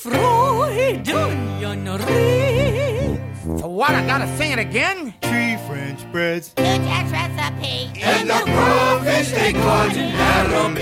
[3.42, 3.90] So what?
[3.90, 5.14] I gotta sing it again?
[5.22, 10.80] Three French breads, Jack's recipe, and the crawfish they caught in Laramie.